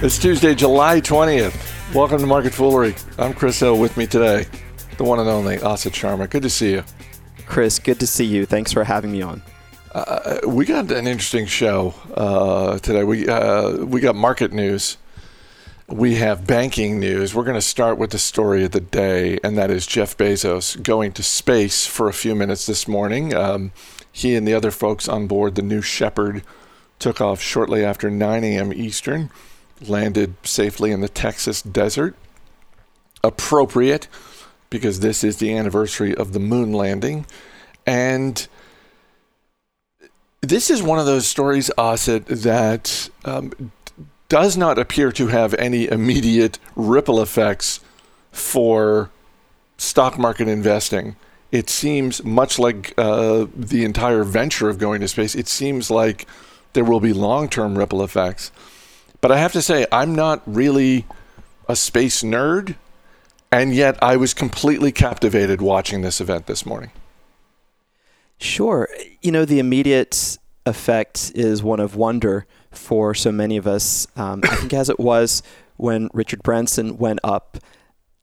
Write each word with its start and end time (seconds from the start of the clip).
It's 0.00 0.16
Tuesday, 0.16 0.54
July 0.54 1.00
20th. 1.00 1.92
Welcome 1.92 2.20
to 2.20 2.26
Market 2.26 2.54
Foolery. 2.54 2.94
I'm 3.18 3.34
Chris 3.34 3.58
Hill 3.58 3.80
with 3.80 3.96
me 3.96 4.06
today, 4.06 4.46
the 4.96 5.02
one 5.02 5.18
and 5.18 5.28
only 5.28 5.56
Asit 5.56 5.90
Sharma. 5.90 6.30
Good 6.30 6.42
to 6.42 6.50
see 6.50 6.70
you. 6.70 6.84
Chris, 7.46 7.80
good 7.80 7.98
to 7.98 8.06
see 8.06 8.24
you. 8.24 8.46
Thanks 8.46 8.72
for 8.72 8.84
having 8.84 9.10
me 9.10 9.22
on. 9.22 9.42
Uh, 9.92 10.38
we 10.46 10.66
got 10.66 10.88
an 10.92 11.08
interesting 11.08 11.46
show 11.46 11.94
uh, 12.14 12.78
today. 12.78 13.02
We 13.02 13.26
uh, 13.26 13.84
we 13.86 14.00
got 14.00 14.14
market 14.14 14.52
news. 14.52 14.98
We 15.88 16.14
have 16.14 16.46
banking 16.46 17.00
news. 17.00 17.34
We're 17.34 17.42
going 17.42 17.56
to 17.56 17.60
start 17.60 17.98
with 17.98 18.10
the 18.10 18.20
story 18.20 18.62
of 18.62 18.70
the 18.70 18.80
day, 18.80 19.40
and 19.42 19.58
that 19.58 19.68
is 19.68 19.84
Jeff 19.84 20.16
Bezos 20.16 20.80
going 20.80 21.10
to 21.14 21.24
space 21.24 21.86
for 21.86 22.08
a 22.08 22.12
few 22.12 22.36
minutes 22.36 22.66
this 22.66 22.86
morning. 22.86 23.34
Um, 23.34 23.72
he 24.12 24.36
and 24.36 24.46
the 24.46 24.54
other 24.54 24.70
folks 24.70 25.08
on 25.08 25.26
board 25.26 25.56
the 25.56 25.62
New 25.62 25.82
Shepard 25.82 26.44
took 27.00 27.20
off 27.20 27.40
shortly 27.40 27.84
after 27.84 28.10
9 28.10 28.44
a.m. 28.44 28.72
Eastern, 28.72 29.30
landed 29.86 30.34
safely 30.42 30.90
in 30.90 31.00
the 31.00 31.08
Texas 31.08 31.62
desert. 31.62 32.14
Appropriate 33.22 34.08
because 34.70 35.00
this 35.00 35.24
is 35.24 35.38
the 35.38 35.54
anniversary 35.54 36.14
of 36.14 36.32
the 36.32 36.38
moon 36.38 36.72
landing. 36.72 37.26
And 37.86 38.46
this 40.40 40.70
is 40.70 40.82
one 40.82 40.98
of 40.98 41.06
those 41.06 41.26
stories, 41.26 41.70
Asit, 41.78 42.26
that 42.26 43.08
um, 43.24 43.72
does 44.28 44.56
not 44.56 44.78
appear 44.78 45.10
to 45.12 45.28
have 45.28 45.54
any 45.54 45.88
immediate 45.88 46.58
ripple 46.76 47.20
effects 47.20 47.80
for 48.30 49.10
stock 49.78 50.18
market 50.18 50.48
investing. 50.48 51.16
It 51.50 51.70
seems 51.70 52.22
much 52.22 52.58
like 52.58 52.92
uh, 52.98 53.46
the 53.56 53.84
entire 53.84 54.22
venture 54.22 54.68
of 54.68 54.78
going 54.78 55.00
to 55.00 55.08
space, 55.08 55.34
it 55.34 55.48
seems 55.48 55.90
like 55.90 56.26
there 56.74 56.84
will 56.84 57.00
be 57.00 57.14
long 57.14 57.48
term 57.48 57.78
ripple 57.78 58.02
effects. 58.02 58.52
But 59.20 59.32
I 59.32 59.38
have 59.38 59.52
to 59.52 59.62
say, 59.62 59.86
I'm 59.90 60.14
not 60.14 60.42
really 60.46 61.06
a 61.68 61.76
space 61.76 62.22
nerd, 62.22 62.76
and 63.50 63.74
yet 63.74 64.00
I 64.02 64.16
was 64.16 64.34
completely 64.34 64.92
captivated 64.92 65.60
watching 65.60 66.02
this 66.02 66.20
event 66.20 66.46
this 66.46 66.64
morning. 66.64 66.90
Sure. 68.38 68.88
You 69.20 69.32
know, 69.32 69.44
the 69.44 69.58
immediate 69.58 70.38
effect 70.64 71.32
is 71.34 71.62
one 71.62 71.80
of 71.80 71.96
wonder 71.96 72.46
for 72.70 73.14
so 73.14 73.32
many 73.32 73.56
of 73.56 73.66
us. 73.66 74.06
Um, 74.16 74.40
I 74.44 74.54
think 74.56 74.72
as 74.72 74.88
it 74.88 75.00
was 75.00 75.42
when 75.76 76.08
Richard 76.12 76.42
Branson 76.42 76.98
went 76.98 77.20
up 77.24 77.58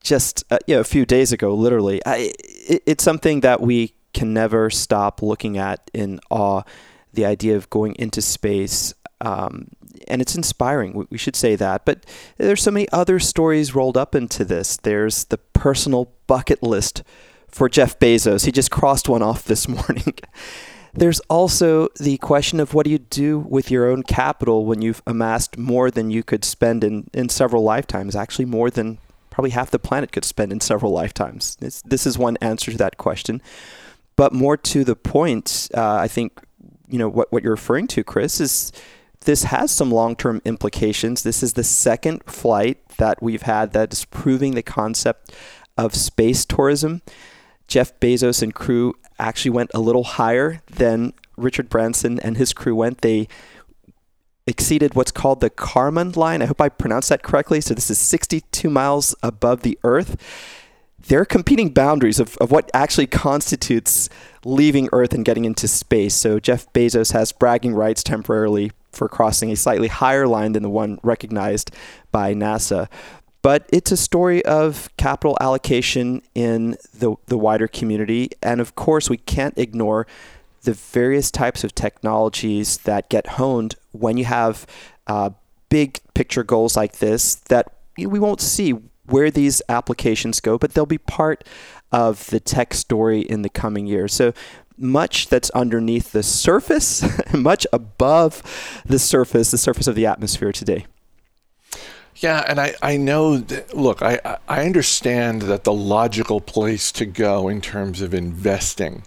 just 0.06 0.44
uh, 0.52 0.60
you 0.68 0.76
know, 0.76 0.82
a 0.82 0.86
few 0.86 1.06
days 1.06 1.32
ago, 1.34 1.54
literally. 1.54 2.00
I, 2.06 2.34
it, 2.46 2.84
it's 2.86 3.04
something 3.04 3.42
that 3.42 3.60
we 3.60 3.96
can 4.14 4.34
never 4.34 4.70
stop 4.70 5.22
looking 5.22 5.58
at 5.58 5.90
in 5.94 6.20
awe. 6.30 6.62
The 7.14 7.26
idea 7.26 7.56
of 7.56 7.70
going 7.70 7.96
into 7.96 8.22
space, 8.22 8.94
um, 9.22 9.70
and 10.08 10.22
it's 10.22 10.36
inspiring. 10.36 11.08
We 11.10 11.18
should 11.18 11.36
say 11.36 11.56
that. 11.56 11.86
But 11.86 12.06
there's 12.38 12.64
so 12.64 12.72
many 12.72 12.88
other 12.92 13.20
stories 13.20 13.76
rolled 13.76 13.98
up 13.98 14.16
into 14.16 14.46
this. 14.46 14.78
There's 14.78 15.26
the 15.26 15.38
personal 15.38 16.12
bucket 16.28 16.62
list 16.64 17.04
for 17.48 17.70
Jeff 17.70 17.98
Bezos. 18.00 18.46
He 18.46 18.52
just 18.52 18.72
crossed 18.72 19.10
one 19.10 19.22
off 19.22 19.46
this 19.46 19.68
morning. 19.68 20.16
There's 20.94 21.20
also 21.22 21.90
the 22.00 22.18
question 22.18 22.60
of 22.60 22.74
what 22.74 22.86
do 22.86 22.92
you 22.92 23.00
do 23.00 23.40
with 23.40 23.70
your 23.70 23.90
own 23.90 24.04
capital 24.04 24.66
when 24.66 24.82
you've 24.82 25.02
amassed 25.06 25.58
more 25.58 25.92
than 25.92 26.10
you 26.10 26.24
could 26.24 26.46
spend 26.46 26.84
in, 26.84 27.10
in 27.14 27.28
several 27.28 27.64
lifetimes, 27.64 28.16
actually, 28.16 28.46
more 28.46 28.70
than 28.70 28.98
probably 29.30 29.52
half 29.52 29.72
the 29.72 29.80
planet 29.80 30.14
could 30.14 30.24
spend 30.24 30.54
in 30.54 30.62
several 30.62 30.94
lifetimes. 30.94 31.58
It's, 31.60 31.82
this 31.82 32.08
is 32.08 32.18
one 32.18 32.38
answer 32.38 32.72
to 32.72 32.78
that 32.78 32.98
question. 32.98 33.42
But 34.16 34.32
more 34.32 34.56
to 34.56 34.86
the 34.86 34.96
point, 34.96 35.70
uh, 35.76 35.96
I 35.96 36.08
think 36.08 36.40
you 36.88 36.98
know 36.98 37.10
what, 37.10 37.32
what 37.32 37.44
you're 37.44 37.52
referring 37.52 37.88
to, 37.88 38.04
Chris, 38.04 38.40
is 38.40 38.72
this 39.26 39.44
has 39.44 39.72
some 39.72 39.92
long-term 39.92 40.42
implications. 40.46 41.24
This 41.24 41.44
is 41.44 41.54
the 41.54 41.64
second 41.64 42.24
flight 42.26 42.78
that 42.98 43.22
we've 43.22 43.42
had 43.42 43.74
that 43.74 43.92
is 43.92 44.06
proving 44.06 44.56
the 44.56 44.64
concept 44.64 45.34
of 45.78 45.96
space 45.96 46.46
tourism. 46.46 47.02
Jeff 47.68 48.00
Bezos 48.00 48.42
and 48.42 48.54
crew 48.54 48.94
actually 49.20 49.52
went 49.52 49.72
a 49.74 49.80
little 49.80 50.04
higher 50.04 50.62
than 50.68 51.14
Richard 51.38 51.70
Branson 51.70 52.20
and 52.20 52.38
his 52.38 52.54
crew 52.54 52.76
went. 52.76 53.02
They 53.02 53.28
exceeded 54.48 54.94
what's 54.94 55.12
called 55.12 55.42
the 55.42 55.50
Kármán 55.50 56.16
line. 56.16 56.42
I 56.42 56.46
hope 56.46 56.62
I 56.62 56.70
pronounced 56.70 57.10
that 57.10 57.24
correctly. 57.24 57.62
So 57.62 57.74
this 57.74 57.90
is 57.90 57.98
62 58.00 58.70
miles 58.70 59.16
above 59.24 59.62
the 59.62 59.78
Earth. 59.84 60.22
There 61.08 61.22
are 61.22 61.26
competing 61.26 61.70
boundaries 61.70 62.20
of, 62.20 62.38
of 62.38 62.52
what 62.52 62.70
actually 62.74 63.08
constitutes 63.08 64.10
leaving 64.44 64.90
Earth 64.92 65.14
and 65.14 65.26
getting 65.26 65.46
into 65.46 65.68
space. 65.68 66.16
So 66.16 66.40
Jeff 66.40 66.72
Bezos 66.74 67.14
has 67.14 67.32
bragging 67.32 67.74
rights 67.74 68.04
temporarily 68.04 68.72
for 68.96 69.08
crossing 69.08 69.52
a 69.52 69.56
slightly 69.56 69.88
higher 69.88 70.28
line 70.28 70.54
than 70.54 70.64
the 70.64 70.70
one 70.70 71.00
recognized 71.04 71.72
by 72.12 72.34
NASA. 72.34 72.88
But 73.42 73.70
it's 73.72 73.92
a 73.92 73.98
story 73.98 74.44
of 74.46 74.90
capital 74.98 75.38
allocation 75.40 76.24
in 76.34 76.78
the, 76.98 77.16
the 77.28 77.38
wider 77.38 77.68
community. 77.68 78.32
And 78.42 78.60
of 78.60 78.76
course, 78.76 79.10
we 79.10 79.18
can't 79.18 79.58
ignore 79.58 80.08
the 80.64 80.74
various 80.74 81.30
types 81.30 81.64
of 81.64 81.76
technologies 81.76 82.78
that 82.80 83.08
get 83.10 83.28
honed 83.28 83.76
when 83.92 84.18
you 84.18 84.26
have 84.26 84.66
uh, 85.06 85.30
big 85.70 86.00
picture 86.16 86.44
goals 86.44 86.76
like 86.76 86.98
this 86.98 87.36
that 87.36 87.72
we 87.98 88.20
won't 88.20 88.42
see 88.42 88.74
where 89.06 89.30
these 89.30 89.62
applications 89.70 90.40
go, 90.40 90.58
but 90.58 90.74
they'll 90.74 90.86
be 90.86 90.98
part 90.98 91.44
of 91.92 92.26
the 92.28 92.40
tech 92.40 92.74
story 92.74 93.22
in 93.22 93.44
the 93.44 93.50
coming 93.50 93.86
years. 93.86 94.14
So 94.14 94.34
much 94.78 95.30
that's 95.30 95.50
underneath 95.52 96.12
the 96.12 96.24
surface, 96.24 97.04
much 97.34 97.66
above 97.72 98.82
the 98.86 99.00
surface, 99.00 99.52
the 99.52 99.58
surface 99.58 99.88
of 99.88 99.96
the 99.96 100.06
atmosphere 100.06 100.52
today. 100.52 100.86
Yeah, 102.18 102.46
and 102.48 102.62
I, 102.62 102.76
I 102.82 102.96
know 102.96 103.38
that, 103.38 103.76
look, 103.76 104.02
I, 104.02 104.38
I 104.48 104.66
understand 104.66 105.44
that 105.44 105.66
the 105.66 105.74
logical 105.74 106.40
place 106.40 106.92
to 106.94 107.06
go 107.06 107.50
in 107.50 107.60
terms 107.60 108.02
of 108.02 108.14
investing 108.14 109.04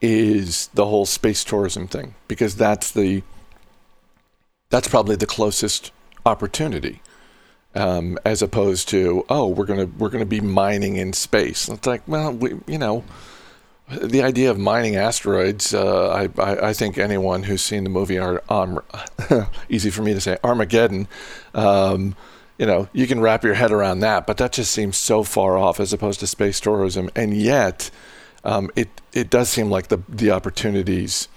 is 0.00 0.66
the 0.74 0.86
whole 0.86 1.06
space 1.06 1.44
tourism 1.44 1.86
thing 1.86 2.14
because 2.26 2.56
that's 2.56 2.90
the 2.90 3.22
that's 4.68 4.88
probably 4.88 5.14
the 5.14 5.26
closest 5.26 5.92
opportunity 6.26 7.00
um, 7.74 8.18
as 8.24 8.42
opposed 8.42 8.88
to 8.88 9.24
oh 9.28 9.46
we're 9.46 9.64
gonna 9.64 9.86
we're 9.86 10.08
gonna 10.08 10.26
be 10.26 10.40
mining 10.40 10.96
in 10.96 11.12
space. 11.12 11.68
It's 11.68 11.86
like 11.86 12.02
well 12.08 12.32
we 12.32 12.54
you 12.66 12.78
know 12.78 13.04
the 14.00 14.22
idea 14.22 14.50
of 14.50 14.58
mining 14.58 14.96
asteroids. 14.96 15.74
Uh, 15.74 16.28
I, 16.36 16.42
I, 16.42 16.68
I 16.68 16.72
think 16.72 16.98
anyone 16.98 17.44
who's 17.44 17.62
seen 17.62 17.84
the 17.84 17.90
movie 17.90 18.18
Ar- 18.18 18.42
um, 18.48 18.80
easy 19.68 19.90
for 19.90 20.02
me 20.02 20.14
to 20.14 20.20
say 20.20 20.38
Armageddon. 20.42 21.08
Um, 21.54 22.16
you 22.58 22.66
know, 22.66 22.88
you 22.92 23.06
can 23.06 23.20
wrap 23.20 23.42
your 23.44 23.54
head 23.54 23.72
around 23.72 24.00
that, 24.00 24.26
but 24.26 24.36
that 24.36 24.52
just 24.52 24.70
seems 24.72 24.96
so 24.96 25.22
far 25.22 25.56
off 25.56 25.80
as 25.80 25.92
opposed 25.92 26.20
to 26.20 26.26
space 26.26 26.60
tourism. 26.60 27.10
And 27.16 27.36
yet, 27.36 27.90
um, 28.44 28.70
it 28.76 28.88
it 29.12 29.30
does 29.30 29.48
seem 29.48 29.70
like 29.70 29.88
the 29.88 29.98
the 30.08 30.30
opportunities 30.30 31.28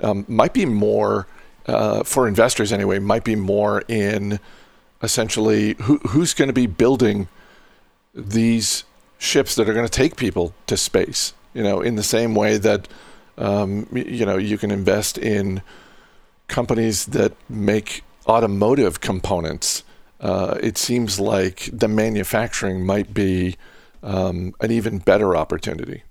um, 0.00 0.24
might 0.28 0.52
be 0.52 0.66
more 0.66 1.26
uh, 1.66 2.02
for 2.02 2.28
investors 2.28 2.72
anyway. 2.72 2.98
Might 2.98 3.24
be 3.24 3.36
more 3.36 3.82
in 3.88 4.40
essentially 5.02 5.74
who 5.82 5.98
who's 5.98 6.34
going 6.34 6.48
to 6.48 6.54
be 6.54 6.66
building 6.66 7.28
these 8.14 8.84
ships 9.18 9.54
that 9.54 9.68
are 9.68 9.74
going 9.74 9.86
to 9.86 9.92
take 9.92 10.16
people 10.16 10.54
to 10.66 10.76
space. 10.76 11.32
You 11.54 11.62
know, 11.62 11.80
in 11.80 11.94
the 11.96 12.02
same 12.02 12.34
way 12.34 12.58
that 12.58 12.88
um, 13.38 13.86
you 13.92 14.26
know 14.26 14.36
you 14.36 14.58
can 14.58 14.70
invest 14.70 15.18
in 15.18 15.62
companies 16.48 17.06
that 17.06 17.32
make 17.48 18.02
automotive 18.26 19.00
components. 19.00 19.82
Uh, 20.20 20.58
it 20.62 20.78
seems 20.78 21.20
like 21.20 21.68
the 21.72 21.88
manufacturing 21.88 22.84
might 22.84 23.12
be 23.12 23.56
um, 24.02 24.54
an 24.60 24.70
even 24.70 24.98
better 24.98 25.36
opportunity. 25.36 26.02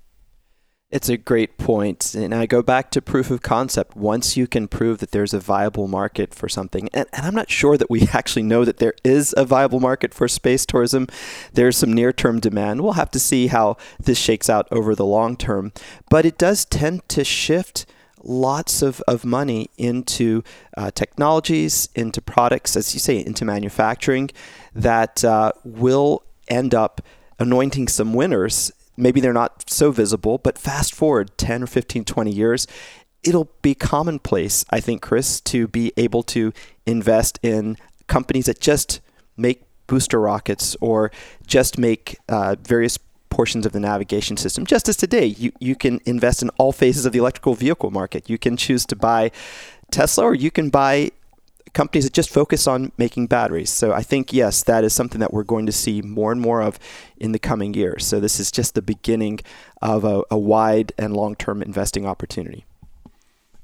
It's 0.94 1.10
a 1.10 1.18
great 1.18 1.58
point. 1.58 2.14
And 2.14 2.36
I 2.36 2.46
go 2.46 2.62
back 2.62 2.92
to 2.92 3.02
proof 3.02 3.32
of 3.32 3.42
concept. 3.42 3.96
Once 3.96 4.38
you 4.38 4.46
can 4.46 4.68
prove 4.68 5.00
that 5.00 5.10
there's 5.10 5.34
a 5.34 5.40
viable 5.40 5.88
market 5.88 6.36
for 6.36 6.48
something, 6.48 6.88
and, 6.94 7.08
and, 7.12 7.26
I'm 7.26 7.34
not 7.34 7.50
sure 7.50 7.78
that 7.78 7.90
we 7.90 8.08
actually 8.14 8.44
know 8.44 8.64
that 8.64 8.78
there 8.78 8.94
is 9.04 9.34
a 9.36 9.44
viable 9.44 9.80
market 9.80 10.14
for 10.14 10.28
space 10.28 10.68
tourism, 10.68 11.08
there's 11.52 11.78
some 11.78 11.92
near 11.92 12.14
term 12.14 12.40
demand. 12.40 12.82
We'll 12.82 12.94
have 12.94 13.10
to 13.10 13.20
see 13.20 13.48
how 13.48 13.76
this 14.00 14.20
shakes 14.20 14.52
out 14.52 14.68
over 14.70 14.94
the 14.94 15.04
long 15.04 15.36
term. 15.36 15.74
But 16.12 16.28
it 16.28 16.38
does 16.38 16.64
tend 16.64 17.10
to 17.10 17.24
shift 17.24 17.88
lots 18.24 18.84
of, 18.84 19.02
of 19.08 19.26
money 19.26 19.72
into 19.80 20.44
uh, 20.78 20.92
technologies, 20.92 21.90
into 21.96 22.22
products, 22.22 22.76
as 22.76 22.94
you 22.94 23.00
say, 23.00 23.18
into 23.18 23.46
manufacturing 23.46 24.30
that 24.76 25.26
uh, 25.26 25.54
will 25.64 26.22
end 26.48 26.76
up 26.76 27.02
anointing 27.40 27.88
some 27.88 28.14
winners 28.14 28.72
maybe 28.98 29.20
they're 29.20 29.34
not 29.34 29.70
so 29.70 29.92
visible, 29.92 30.38
but 30.38 30.58
fast 30.58 30.94
forward 30.94 31.38
10 31.38 31.64
or 31.64 31.68
15, 31.68 32.06
20 32.06 32.32
years, 32.32 32.68
it'll 33.24 33.50
be 33.62 33.74
commonplace, 33.74 34.66
I 34.70 34.80
think, 34.80 35.02
Chris, 35.02 35.40
to 35.42 35.68
be 35.68 35.94
able 35.98 36.24
to 36.24 36.54
invest 36.86 37.40
in 37.42 37.78
companies 38.08 38.46
that 38.46 38.60
just 38.60 39.00
make 39.38 39.64
booster 39.88 40.20
rockets 40.20 40.76
or 40.82 41.12
just 41.46 41.78
make 41.78 42.18
uh, 42.30 42.56
various 42.62 42.98
portions 43.30 43.66
of 43.66 43.72
the 43.72 43.80
navigation 43.80 44.38
system. 44.38 44.66
Just 44.66 44.88
as 44.88 44.96
today, 44.96 45.26
you, 45.26 45.52
you 45.60 45.76
can 45.76 46.00
invest 46.06 46.42
in 46.42 46.50
all 46.52 46.72
phases 46.72 47.06
of 47.06 47.14
the 47.14 47.20
electrical 47.20 47.56
vehicle 47.56 47.90
market. 47.90 48.30
You 48.30 48.38
can 48.38 48.58
choose 48.58 48.86
to 48.88 48.96
buy 48.96 49.32
Tesla 49.92 50.26
or 50.26 50.36
you 50.36 50.52
can 50.52 50.70
buy 50.70 51.12
companies 51.74 52.04
that 52.04 52.14
just 52.14 52.30
focus 52.30 52.68
on 52.68 52.92
making 52.98 53.28
batteries. 53.28 53.70
So 53.70 53.94
I 53.94 54.04
think, 54.04 54.32
yes, 54.32 54.64
that 54.64 54.84
is 54.84 54.94
something 54.94 55.20
that 55.20 55.34
we're 55.34 55.44
going 55.44 55.66
to 55.66 55.72
see 55.72 56.02
more 56.02 56.32
and 56.32 56.40
more 56.40 56.62
of 56.62 56.80
in 57.18 57.32
the 57.32 57.40
coming 57.40 57.74
years. 57.74 58.06
So 58.06 58.20
this 58.20 58.40
is 58.40 58.52
just 58.52 58.76
the 58.76 58.82
beginning 58.82 59.40
of 59.82 60.04
a, 60.04 60.24
a 60.30 60.38
wide 60.38 60.94
and 60.98 61.16
long 61.16 61.36
term 61.36 61.62
investing 61.62 62.06
opportunity. 62.06 62.66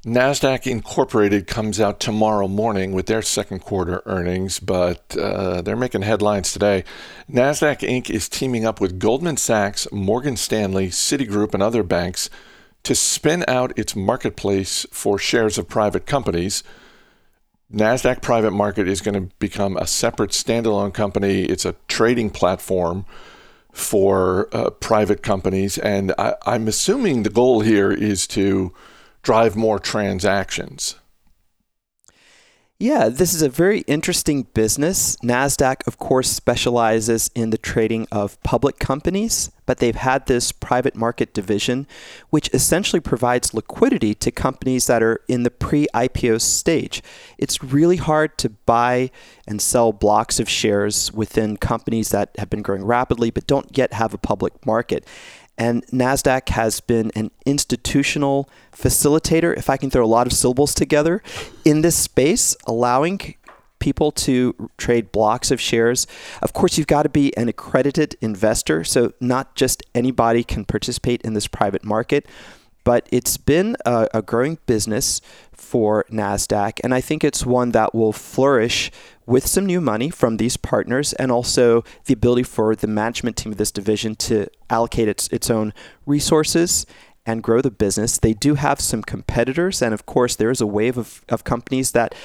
NASDAQ 0.05 0.65
Incorporated 0.65 1.45
comes 1.45 1.81
out 1.81 1.99
tomorrow 1.99 2.47
morning 2.47 2.93
with 2.93 3.07
their 3.07 3.21
second 3.21 3.59
quarter 3.59 4.01
earnings, 4.05 4.57
but 4.57 5.15
uh, 5.17 5.61
they're 5.61 5.75
making 5.75 6.03
headlines 6.03 6.53
today. 6.53 6.85
NASDAQ 7.29 7.79
Inc. 7.79 8.09
is 8.09 8.29
teaming 8.29 8.65
up 8.65 8.79
with 8.79 8.97
Goldman 8.97 9.35
Sachs, 9.35 9.91
Morgan 9.91 10.37
Stanley, 10.37 10.87
Citigroup, 10.87 11.53
and 11.53 11.61
other 11.61 11.83
banks 11.83 12.29
to 12.83 12.95
spin 12.95 13.43
out 13.49 13.77
its 13.77 13.93
marketplace 13.93 14.85
for 14.89 15.17
shares 15.17 15.57
of 15.57 15.67
private 15.67 16.05
companies. 16.05 16.63
NASDAQ 17.73 18.23
Private 18.23 18.51
Market 18.51 18.87
is 18.87 18.99
going 18.99 19.13
to 19.13 19.35
become 19.37 19.77
a 19.77 19.85
separate 19.85 20.31
standalone 20.31 20.91
company. 20.91 21.43
It's 21.43 21.65
a 21.65 21.75
trading 21.87 22.31
platform 22.31 23.05
for 23.71 24.49
uh, 24.51 24.71
private 24.71 25.21
companies. 25.21 25.77
And 25.77 26.11
I, 26.17 26.33
I'm 26.47 26.67
assuming 26.67 27.21
the 27.21 27.29
goal 27.29 27.61
here 27.61 27.91
is 27.91 28.25
to 28.27 28.73
drive 29.21 29.55
more 29.55 29.77
transactions. 29.77 30.95
Yeah, 32.81 33.09
this 33.09 33.33
is 33.33 33.41
a 33.41 33.49
very 33.49 33.81
interesting 33.87 34.43
business. 34.53 35.17
NASDAQ, 35.17 35.85
of 35.85 35.97
course, 35.97 36.29
specializes 36.29 37.29
in 37.35 37.49
the 37.49 37.57
trading 37.57 38.07
of 38.09 38.41
public 38.43 38.79
companies, 38.79 39.51
but 39.65 39.79
they've 39.79 39.93
had 39.93 40.27
this 40.27 40.53
private 40.53 40.95
market 40.95 41.33
division, 41.33 41.87
which 42.29 42.49
essentially 42.53 43.01
provides 43.01 43.53
liquidity 43.53 44.15
to 44.15 44.31
companies 44.31 44.87
that 44.87 45.03
are 45.03 45.19
in 45.27 45.43
the 45.43 45.51
pre 45.51 45.87
IPO 45.93 46.39
stage. 46.39 47.03
It's 47.37 47.61
really 47.61 47.97
hard 47.97 48.37
to 48.37 48.49
buy 48.49 49.11
and 49.45 49.61
sell 49.61 49.91
blocks 49.91 50.39
of 50.39 50.47
shares 50.47 51.11
within 51.11 51.57
companies 51.57 52.11
that 52.11 52.29
have 52.37 52.49
been 52.49 52.61
growing 52.61 52.85
rapidly 52.85 53.29
but 53.29 53.45
don't 53.45 53.77
yet 53.77 53.91
have 53.91 54.13
a 54.13 54.17
public 54.17 54.65
market. 54.65 55.05
And 55.59 55.85
NASDAQ 55.87 56.49
has 56.49 56.79
been 56.79 57.11
an 57.15 57.31
institutional 57.45 58.49
facilitator, 58.71 59.55
if 59.55 59.69
I 59.69 59.75
can 59.77 59.89
throw 59.91 60.05
a 60.05 60.07
lot 60.07 60.25
of 60.25 60.33
syllables 60.33 60.73
together, 60.73 61.21
in 61.65 61.81
this 61.81 61.97
space, 61.97 62.55
allowing 62.65 63.35
people 63.79 64.11
to 64.11 64.69
trade 64.77 65.11
blocks 65.11 65.51
of 65.51 65.59
shares. 65.59 66.07
Of 66.41 66.53
course, 66.53 66.77
you've 66.77 66.87
got 66.87 67.03
to 67.03 67.09
be 67.09 67.35
an 67.37 67.49
accredited 67.49 68.15
investor, 68.21 68.83
so 68.83 69.13
not 69.19 69.55
just 69.55 69.83
anybody 69.93 70.43
can 70.43 70.65
participate 70.65 71.21
in 71.21 71.33
this 71.33 71.47
private 71.47 71.83
market. 71.83 72.25
But 72.83 73.07
it's 73.11 73.37
been 73.37 73.75
a, 73.85 74.07
a 74.13 74.21
growing 74.21 74.57
business 74.65 75.21
for 75.51 76.05
NASDAQ, 76.09 76.79
and 76.83 76.93
I 76.93 77.01
think 77.01 77.23
it's 77.23 77.45
one 77.45 77.71
that 77.71 77.93
will 77.93 78.13
flourish 78.13 78.91
with 79.25 79.45
some 79.45 79.65
new 79.65 79.79
money 79.79 80.09
from 80.09 80.37
these 80.37 80.57
partners 80.57 81.13
and 81.13 81.31
also 81.31 81.83
the 82.05 82.13
ability 82.13 82.43
for 82.43 82.75
the 82.75 82.87
management 82.87 83.37
team 83.37 83.51
of 83.51 83.57
this 83.59 83.71
division 83.71 84.15
to 84.15 84.47
allocate 84.69 85.07
its, 85.07 85.27
its 85.27 85.51
own 85.51 85.71
resources 86.07 86.87
and 87.25 87.43
grow 87.43 87.61
the 87.61 87.69
business. 87.69 88.17
They 88.17 88.33
do 88.33 88.55
have 88.55 88.79
some 88.79 89.03
competitors, 89.03 89.83
and 89.83 89.93
of 89.93 90.07
course, 90.07 90.35
there 90.35 90.49
is 90.49 90.61
a 90.61 90.65
wave 90.65 90.97
of, 90.97 91.23
of 91.29 91.43
companies 91.43 91.91
that 91.91 92.15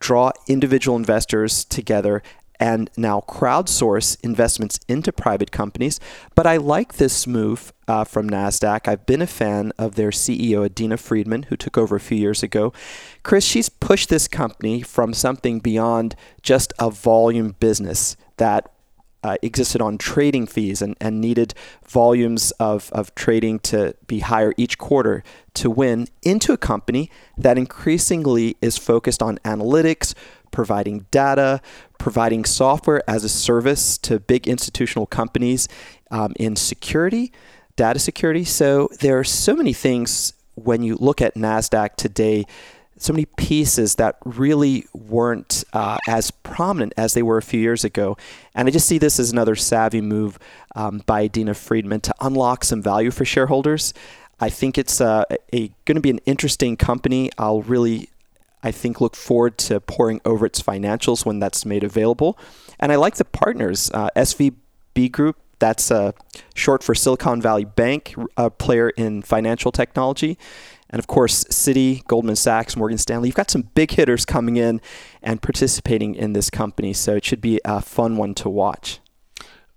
draw 0.00 0.32
individual 0.46 0.96
investors 0.96 1.64
together 1.64 2.22
and 2.60 2.90
now 2.96 3.22
crowdsource 3.28 4.16
investments 4.22 4.80
into 4.88 5.12
private 5.12 5.50
companies. 5.50 6.00
But 6.34 6.46
I 6.46 6.56
like 6.56 6.94
this 6.94 7.26
move 7.26 7.72
uh, 7.86 8.04
from 8.04 8.28
NASDAQ. 8.28 8.88
I've 8.88 9.06
been 9.06 9.22
a 9.22 9.26
fan 9.26 9.72
of 9.78 9.94
their 9.94 10.10
CEO, 10.10 10.68
Adena 10.68 10.98
Friedman, 10.98 11.44
who 11.44 11.56
took 11.56 11.78
over 11.78 11.96
a 11.96 12.00
few 12.00 12.18
years 12.18 12.42
ago. 12.42 12.72
Chris, 13.22 13.44
she's 13.44 13.68
pushed 13.68 14.08
this 14.08 14.28
company 14.28 14.82
from 14.82 15.14
something 15.14 15.60
beyond 15.60 16.14
just 16.42 16.72
a 16.78 16.90
volume 16.90 17.54
business 17.60 18.16
that 18.36 18.70
uh, 19.22 19.36
existed 19.42 19.82
on 19.82 19.98
trading 19.98 20.46
fees 20.46 20.80
and, 20.80 20.96
and 21.00 21.20
needed 21.20 21.52
volumes 21.86 22.52
of, 22.52 22.90
of 22.92 23.14
trading 23.14 23.58
to 23.58 23.94
be 24.06 24.20
higher 24.20 24.54
each 24.56 24.78
quarter 24.78 25.24
to 25.54 25.68
win 25.68 26.06
into 26.22 26.52
a 26.52 26.56
company 26.56 27.10
that 27.36 27.58
increasingly 27.58 28.56
is 28.62 28.78
focused 28.78 29.22
on 29.22 29.38
analytics, 29.38 30.14
providing 30.50 31.06
data, 31.10 31.60
providing 31.98 32.44
software 32.44 33.02
as 33.08 33.24
a 33.24 33.28
service 33.28 33.98
to 33.98 34.18
big 34.20 34.46
institutional 34.46 35.06
companies 35.06 35.68
um, 36.10 36.32
in 36.36 36.56
security, 36.56 37.32
data 37.76 37.98
security. 37.98 38.44
So 38.44 38.88
there 39.00 39.18
are 39.18 39.24
so 39.24 39.54
many 39.54 39.72
things 39.72 40.32
when 40.54 40.82
you 40.82 40.96
look 40.96 41.22
at 41.22 41.34
NASDAQ 41.34 41.96
today 41.96 42.44
so 42.98 43.12
many 43.12 43.26
pieces 43.36 43.94
that 43.96 44.16
really 44.24 44.86
weren't 44.92 45.64
uh, 45.72 45.98
as 46.06 46.30
prominent 46.30 46.92
as 46.96 47.14
they 47.14 47.22
were 47.22 47.38
a 47.38 47.42
few 47.42 47.60
years 47.60 47.84
ago. 47.84 48.16
And 48.54 48.68
I 48.68 48.70
just 48.70 48.86
see 48.86 48.98
this 48.98 49.18
as 49.18 49.30
another 49.30 49.54
savvy 49.54 50.00
move 50.00 50.38
um, 50.74 51.02
by 51.06 51.28
Dina 51.28 51.54
Friedman 51.54 52.00
to 52.02 52.14
unlock 52.20 52.64
some 52.64 52.82
value 52.82 53.10
for 53.10 53.24
shareholders. 53.24 53.94
I 54.40 54.50
think 54.50 54.78
it's 54.78 55.00
uh, 55.00 55.24
going 55.52 55.70
to 55.86 56.00
be 56.00 56.10
an 56.10 56.20
interesting 56.26 56.76
company. 56.76 57.30
I'll 57.38 57.62
really, 57.62 58.10
I 58.62 58.70
think, 58.70 59.00
look 59.00 59.16
forward 59.16 59.58
to 59.58 59.80
poring 59.80 60.20
over 60.24 60.46
its 60.46 60.60
financials 60.60 61.24
when 61.24 61.38
that's 61.38 61.64
made 61.64 61.84
available. 61.84 62.38
And 62.78 62.92
I 62.92 62.96
like 62.96 63.16
the 63.16 63.24
partners, 63.24 63.90
uh, 63.92 64.10
SVB 64.16 65.12
Group. 65.12 65.36
That's 65.58 65.90
uh, 65.90 66.12
short 66.54 66.84
for 66.84 66.94
Silicon 66.94 67.42
Valley 67.42 67.64
Bank, 67.64 68.14
a 68.36 68.48
player 68.48 68.90
in 68.90 69.22
financial 69.22 69.72
technology. 69.72 70.38
And 70.90 70.98
of 70.98 71.06
course, 71.06 71.44
Citi, 71.44 72.06
Goldman 72.06 72.36
Sachs, 72.36 72.76
Morgan 72.76 72.98
Stanley. 72.98 73.28
You've 73.28 73.34
got 73.34 73.50
some 73.50 73.62
big 73.74 73.90
hitters 73.90 74.24
coming 74.24 74.56
in 74.56 74.80
and 75.22 75.42
participating 75.42 76.14
in 76.14 76.32
this 76.32 76.48
company. 76.48 76.92
So 76.92 77.16
it 77.16 77.24
should 77.24 77.40
be 77.40 77.60
a 77.64 77.80
fun 77.80 78.16
one 78.16 78.34
to 78.34 78.48
watch. 78.48 79.00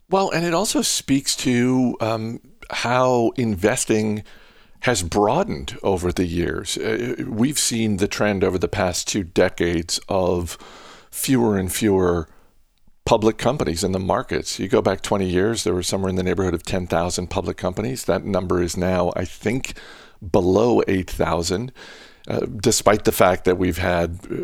Well, 0.09 0.29
and 0.29 0.45
it 0.45 0.53
also 0.53 0.81
speaks 0.81 1.35
to 1.37 1.97
um, 1.99 2.41
how 2.69 3.31
investing 3.37 4.23
has 4.81 5.03
broadened 5.03 5.77
over 5.83 6.11
the 6.11 6.25
years. 6.25 6.77
Uh, 6.77 7.23
we've 7.27 7.59
seen 7.59 7.97
the 7.97 8.07
trend 8.07 8.43
over 8.43 8.57
the 8.57 8.67
past 8.67 9.07
two 9.07 9.23
decades 9.23 9.99
of 10.09 10.57
fewer 11.11 11.57
and 11.57 11.71
fewer 11.71 12.27
public 13.05 13.37
companies 13.37 13.83
in 13.83 13.91
the 13.91 13.99
markets. 13.99 14.59
You 14.59 14.67
go 14.67 14.81
back 14.81 15.01
20 15.01 15.27
years, 15.27 15.63
there 15.63 15.73
were 15.73 15.83
somewhere 15.83 16.09
in 16.09 16.15
the 16.15 16.23
neighborhood 16.23 16.53
of 16.53 16.63
10,000 16.63 17.27
public 17.27 17.57
companies. 17.57 18.05
That 18.05 18.23
number 18.23 18.61
is 18.61 18.77
now, 18.77 19.11
I 19.15 19.25
think, 19.25 19.73
below 20.31 20.81
8,000. 20.87 21.71
Uh, 22.27 22.41
despite 22.41 23.03
the 23.03 23.11
fact 23.11 23.45
that 23.45 23.57
we've 23.57 23.79
had, 23.79 24.19
uh, 24.31 24.35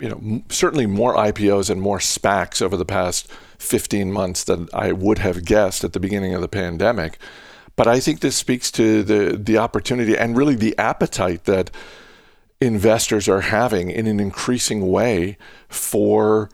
you 0.00 0.08
know, 0.08 0.16
m- 0.16 0.44
certainly 0.48 0.86
more 0.86 1.14
IPOs 1.14 1.68
and 1.68 1.80
more 1.80 1.98
SPACs 1.98 2.62
over 2.62 2.74
the 2.74 2.86
past 2.86 3.30
15 3.58 4.10
months 4.10 4.44
than 4.44 4.66
I 4.72 4.92
would 4.92 5.18
have 5.18 5.44
guessed 5.44 5.84
at 5.84 5.92
the 5.92 6.00
beginning 6.00 6.32
of 6.32 6.40
the 6.40 6.48
pandemic. 6.48 7.18
But 7.78 7.86
I 7.86 8.00
think 8.00 8.18
this 8.18 8.34
speaks 8.34 8.72
to 8.72 9.04
the 9.04 9.38
the 9.38 9.56
opportunity 9.56 10.18
and 10.18 10.36
really 10.36 10.56
the 10.56 10.76
appetite 10.78 11.44
that 11.44 11.70
investors 12.60 13.28
are 13.28 13.42
having 13.42 13.88
in 13.88 14.08
an 14.08 14.18
increasing 14.18 14.90
way 14.90 15.38
for 15.68 16.50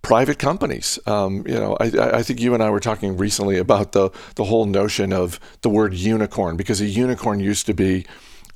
private 0.00 0.38
companies. 0.38 0.98
Um, 1.06 1.44
you 1.46 1.52
know, 1.54 1.76
I, 1.78 2.18
I, 2.20 2.22
think 2.22 2.40
you 2.40 2.54
and 2.54 2.62
I 2.62 2.70
were 2.70 2.80
talking 2.80 3.18
recently 3.18 3.58
about 3.58 3.92
the 3.92 4.08
the 4.36 4.44
whole 4.44 4.64
notion 4.64 5.12
of 5.12 5.38
the 5.60 5.68
word 5.68 5.92
unicorn 5.92 6.56
because 6.56 6.80
a 6.80 6.86
unicorn 6.86 7.40
used 7.40 7.66
to 7.66 7.74
be 7.74 8.06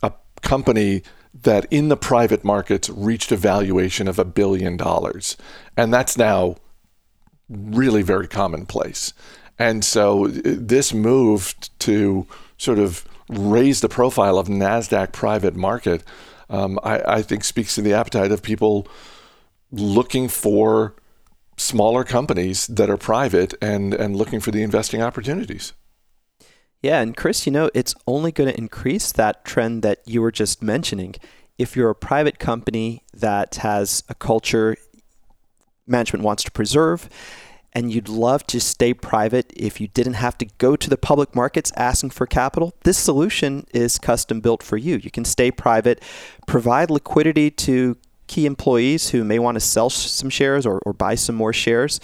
a 0.03 0.15
company 0.41 1.03
that 1.43 1.67
in 1.71 1.91
the 1.91 1.97
private 1.99 2.43
markets 2.43 2.89
reached 2.89 3.31
a 3.33 3.37
valuation 3.37 4.09
of 4.09 4.19
a 4.19 4.25
billion 4.25 4.79
dollars, 4.79 5.37
and 5.77 5.93
that's 5.93 6.17
now 6.17 6.57
really 7.51 8.01
very 8.01 8.29
commonplace. 8.29 9.13
And 9.59 9.85
so 9.85 10.29
this 10.29 10.93
move 10.93 11.55
to 11.81 12.27
sort 12.59 12.79
of 12.79 13.05
raise 13.29 13.81
the 13.81 13.89
profile 13.89 14.39
of 14.39 14.49
Nasdaq 14.49 15.13
private 15.13 15.55
market, 15.55 16.03
um, 16.51 16.79
I, 16.83 17.01
I 17.07 17.23
think 17.23 17.45
speaks 17.45 17.75
to 17.77 17.83
the 17.83 17.95
appetite 17.95 18.33
of 18.33 18.43
people 18.43 18.87
looking 19.71 20.29
for 20.29 20.95
smaller 21.57 22.05
companies 22.05 22.67
that 22.67 22.91
are 22.91 22.97
private 22.97 23.55
and, 23.63 23.95
and 23.95 24.17
looking 24.17 24.41
for 24.41 24.51
the 24.51 24.63
investing 24.63 25.03
opportunities. 25.03 25.73
Yeah, 26.83 27.01
and 27.01 27.17
Chris, 27.17 27.47
you 27.47 27.53
know, 27.53 27.71
it's 27.75 27.95
only 28.07 28.33
going 28.33 28.51
to 28.51 28.59
increase 28.59 29.13
that 29.13 29.45
trend 29.45 29.83
that 29.83 30.01
you 30.05 30.21
were 30.21 30.33
just 30.33 30.63
mentioning. 30.63 31.15
If 31.57 31.77
you're 31.77 31.91
a 31.91 31.95
private 31.95 32.39
company 32.41 33.05
that 33.15 33.57
has 33.57 34.03
a 34.09 34.15
culture 34.15 34.77
management 35.87 36.25
wants 36.25 36.43
to 36.45 36.51
preserve, 36.51 37.09
and 37.75 37.93
you'd 37.93 38.09
love 38.09 38.47
to 38.49 38.61
stay 38.61 38.93
private 38.93 39.53
if 39.57 39.81
you 39.81 39.89
didn't 39.89 40.15
have 40.15 40.37
to 40.39 40.47
go 40.59 40.77
to 40.77 40.91
the 40.91 40.97
public 40.97 41.35
markets 41.35 41.73
asking 41.77 42.11
for 42.11 42.27
capital, 42.27 42.75
this 42.85 42.99
solution 42.99 43.67
is 43.73 43.99
custom 43.99 44.41
built 44.41 44.63
for 44.63 44.77
you. 44.77 44.97
You 44.97 45.11
can 45.11 45.25
stay 45.25 45.51
private, 45.51 46.03
provide 46.47 46.91
liquidity 46.91 47.51
to 47.51 47.97
key 48.27 48.47
employees 48.47 49.11
who 49.11 49.25
may 49.25 49.39
want 49.39 49.57
to 49.57 49.61
sell 49.61 49.91
some 49.91 50.31
shares 50.31 50.67
or, 50.67 50.79
or 50.81 50.93
buy 50.93 51.15
some 51.15 51.35
more 51.35 51.53
shares 51.53 52.01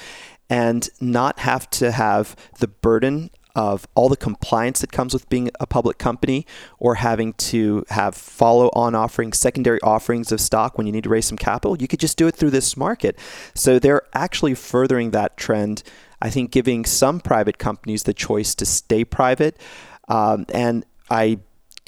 and 0.51 0.89
not 1.01 1.41
have 1.41 1.69
to 1.71 1.93
have 1.93 2.35
the 2.59 2.69
burden 2.69 3.31
of 3.59 3.89
all 3.97 4.09
the 4.09 4.17
compliance 4.17 4.81
that 4.81 4.93
comes 4.93 5.13
with 5.13 5.29
being 5.29 5.51
a 5.59 5.67
public 5.67 5.99
company 5.99 6.47
or 6.79 6.95
having 6.95 7.33
to 7.33 7.85
have 7.89 8.15
follow 8.15 8.71
on 8.73 8.95
offerings, 8.95 9.37
secondary 9.37 9.81
offerings 9.83 10.31
of 10.31 10.41
stock 10.41 10.79
when 10.79 10.87
you 10.87 10.93
need 10.93 11.03
to 11.03 11.11
raise 11.11 11.27
some 11.27 11.37
capital. 11.37 11.77
You 11.77 11.89
could 11.89 11.99
just 11.99 12.17
do 12.17 12.29
it 12.29 12.37
through 12.37 12.51
this 12.51 12.77
market. 12.77 13.19
So 13.55 13.81
they're 13.81 14.03
actually 14.15 14.55
furthering 14.55 15.11
that 15.11 15.37
trend. 15.37 15.83
I 16.23 16.31
think 16.31 16.53
giving 16.53 16.85
some 16.85 17.19
private 17.19 17.59
companies 17.59 18.05
the 18.05 18.15
choice 18.15 18.55
to 18.55 18.65
stay 18.65 19.05
private. 19.05 19.61
Um, 20.07 20.47
and 20.55 20.87
I 21.11 21.41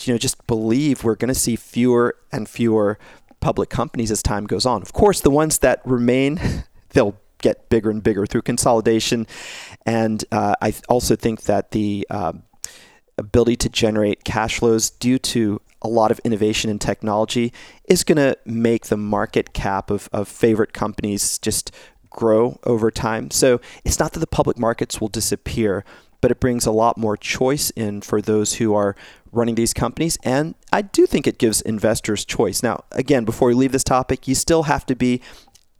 you 0.03 0.13
know 0.13 0.19
just 0.19 0.45
believe 0.49 1.05
we're 1.05 1.15
going 1.15 1.33
to 1.33 1.39
see 1.39 1.55
fewer 1.55 2.17
and 2.33 2.49
fewer 2.49 2.99
public 3.39 3.71
companies 3.71 4.11
as 4.11 4.25
time 4.25 4.45
goes 4.45 4.67
on. 4.67 4.83
Of 4.83 4.93
course, 4.93 5.21
the 5.21 5.31
ones 5.31 5.59
that 5.59 5.83
remain, 5.85 6.41
they'll 6.91 7.17
get 7.41 7.69
bigger 7.69 7.91
and 7.91 8.03
bigger 8.03 8.27
through 8.27 8.43
consolidation. 8.43 9.27
And 9.87 10.25
uh, 10.33 10.55
I 10.61 10.75
also 10.89 11.17
think 11.17 11.43
that 11.43 11.71
the 11.73 12.07
uh, 12.11 12.33
ability 13.19 13.57
to 13.57 13.69
generate 13.69 14.25
cash 14.25 14.59
flows 14.59 14.91
due 14.91 15.19
to 15.19 15.61
a 15.83 15.89
lot 15.89 16.11
of 16.11 16.21
innovation 16.21 16.71
and 16.71 16.81
technology 16.81 17.53
is 17.85 18.05
going 18.05 18.17
to 18.17 18.37
make 18.45 18.87
the 18.87 18.97
market 18.97 19.53
cap 19.53 19.91
of, 19.91 20.09
of 20.13 20.29
favorite 20.29 20.73
companies 20.73 21.39
just 21.39 21.73
grow 22.11 22.59
over 22.65 22.91
time. 22.91 23.31
So 23.31 23.61
it's 23.85 23.99
not 23.99 24.13
that 24.13 24.21
the 24.21 24.27
public 24.27 24.59
markets 24.59 25.01
will 25.01 25.09
disappear, 25.09 25.85
but 26.21 26.31
it 26.31 26.41
brings 26.41 26.67
a 26.67 26.73
lot 26.73 26.99
more 26.99 27.17
choice 27.17 27.71
in 27.71 28.03
for 28.03 28.21
those 28.21 28.55
who 28.55 28.75
are 28.75 28.95
running 29.33 29.55
these 29.55 29.73
companies. 29.73 30.19
And 30.23 30.55
I 30.73 30.83
do 30.83 31.07
think 31.07 31.27
it 31.27 31.39
gives 31.39 31.61
investors 31.63 32.25
choice. 32.25 32.63
Now, 32.63 32.85
again, 32.93 33.25
before 33.25 33.49
we 33.49 33.55
leave 33.55 33.73
this 33.73 33.85
topic, 33.85 34.29
you 34.29 34.35
still 34.35 34.65
have 34.65 34.85
to 34.87 34.95
be 34.95 35.23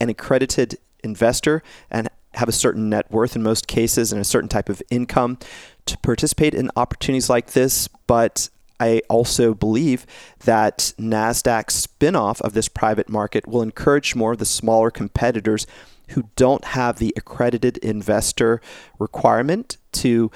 an 0.01 0.09
accredited 0.09 0.79
investor 1.03 1.63
and 1.91 2.09
have 2.35 2.49
a 2.49 2.53
certain 2.53 2.89
net 2.89 3.11
worth 3.11 3.35
in 3.35 3.43
most 3.43 3.67
cases 3.67 4.13
and 4.13 4.21
a 4.21 4.25
certain 4.25 4.49
type 4.49 4.69
of 4.69 4.83
income 4.91 5.39
to 5.87 5.99
participate 5.99 6.55
in 6.55 6.71
opportunities 6.77 7.29
like 7.29 7.49
this. 7.49 7.89
But 8.07 8.49
I 8.79 9.03
also 9.09 9.53
believe 9.53 10.07
that 10.45 10.95
NASDAQ's 10.99 11.87
spinoff 11.87 12.41
of 12.41 12.55
this 12.55 12.69
private 12.69 13.09
market 13.09 13.47
will 13.47 13.63
encourage 13.63 14.15
more 14.15 14.33
of 14.33 14.39
the 14.39 14.47
smaller 14.47 14.91
competitors 14.91 15.67
who 16.11 16.29
don't 16.35 16.65
have 16.65 16.99
the 16.99 17.13
accredited 17.17 17.77
investor 17.79 18.61
requirement 18.99 19.77
to 19.93 20.31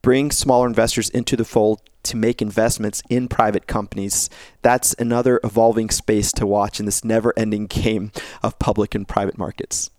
bring 0.00 0.30
smaller 0.30 0.66
investors 0.66 1.10
into 1.10 1.36
the 1.36 1.44
fold 1.44 1.82
to 2.04 2.16
make 2.16 2.40
investments 2.40 3.02
in 3.10 3.28
private 3.28 3.66
companies. 3.66 4.30
That's 4.62 4.94
another 4.94 5.40
evolving 5.44 5.90
space 5.90 6.32
to 6.32 6.46
watch 6.46 6.80
in 6.80 6.86
this 6.86 7.04
never 7.04 7.34
ending 7.36 7.66
game 7.66 8.12
of 8.42 8.58
public 8.58 8.94
and 8.94 9.06
private 9.06 9.36
markets. 9.36 9.90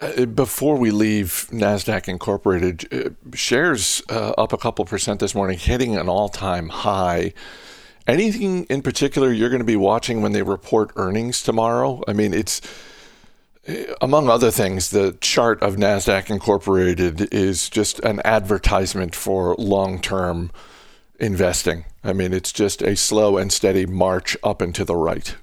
Uh, 0.00 0.26
before 0.26 0.76
we 0.76 0.92
leave 0.92 1.48
NASDAQ 1.50 2.06
Incorporated, 2.06 2.92
uh, 2.92 3.10
shares 3.34 4.00
uh, 4.08 4.30
up 4.38 4.52
a 4.52 4.58
couple 4.58 4.84
percent 4.84 5.18
this 5.18 5.34
morning, 5.34 5.58
hitting 5.58 5.96
an 5.96 6.08
all 6.08 6.28
time 6.28 6.68
high. 6.68 7.32
Anything 8.06 8.64
in 8.64 8.80
particular 8.80 9.32
you're 9.32 9.50
going 9.50 9.60
to 9.60 9.64
be 9.64 9.76
watching 9.76 10.22
when 10.22 10.32
they 10.32 10.42
report 10.42 10.92
earnings 10.96 11.42
tomorrow? 11.42 12.02
I 12.06 12.12
mean, 12.12 12.32
it's 12.32 12.60
among 14.00 14.30
other 14.30 14.50
things, 14.50 14.90
the 14.90 15.16
chart 15.20 15.62
of 15.62 15.76
NASDAQ 15.76 16.30
Incorporated 16.30 17.32
is 17.34 17.68
just 17.68 17.98
an 18.00 18.20
advertisement 18.24 19.14
for 19.14 19.54
long 19.56 20.00
term 20.00 20.50
investing. 21.20 21.84
I 22.02 22.12
mean, 22.12 22.32
it's 22.32 22.52
just 22.52 22.80
a 22.82 22.96
slow 22.96 23.36
and 23.36 23.52
steady 23.52 23.84
march 23.84 24.36
up 24.42 24.62
and 24.62 24.74
to 24.74 24.84
the 24.84 24.96
right. 24.96 25.34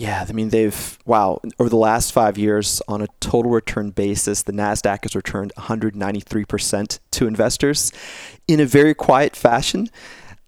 Yeah, 0.00 0.24
I 0.26 0.32
mean, 0.32 0.48
they've, 0.48 0.98
wow, 1.04 1.42
over 1.58 1.68
the 1.68 1.76
last 1.76 2.12
five 2.12 2.38
years, 2.38 2.80
on 2.88 3.02
a 3.02 3.06
total 3.20 3.50
return 3.50 3.90
basis, 3.90 4.42
the 4.42 4.52
NASDAQ 4.52 5.02
has 5.02 5.14
returned 5.14 5.52
193% 5.58 7.00
to 7.10 7.26
investors 7.26 7.92
in 8.48 8.60
a 8.60 8.64
very 8.64 8.94
quiet 8.94 9.36
fashion. 9.36 9.90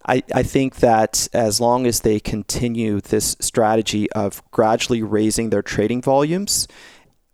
I, 0.08 0.22
I 0.34 0.42
think 0.42 0.76
that 0.76 1.28
as 1.34 1.60
long 1.60 1.86
as 1.86 2.00
they 2.00 2.18
continue 2.18 3.02
this 3.02 3.36
strategy 3.40 4.10
of 4.12 4.42
gradually 4.52 5.02
raising 5.02 5.50
their 5.50 5.60
trading 5.60 6.00
volumes 6.00 6.66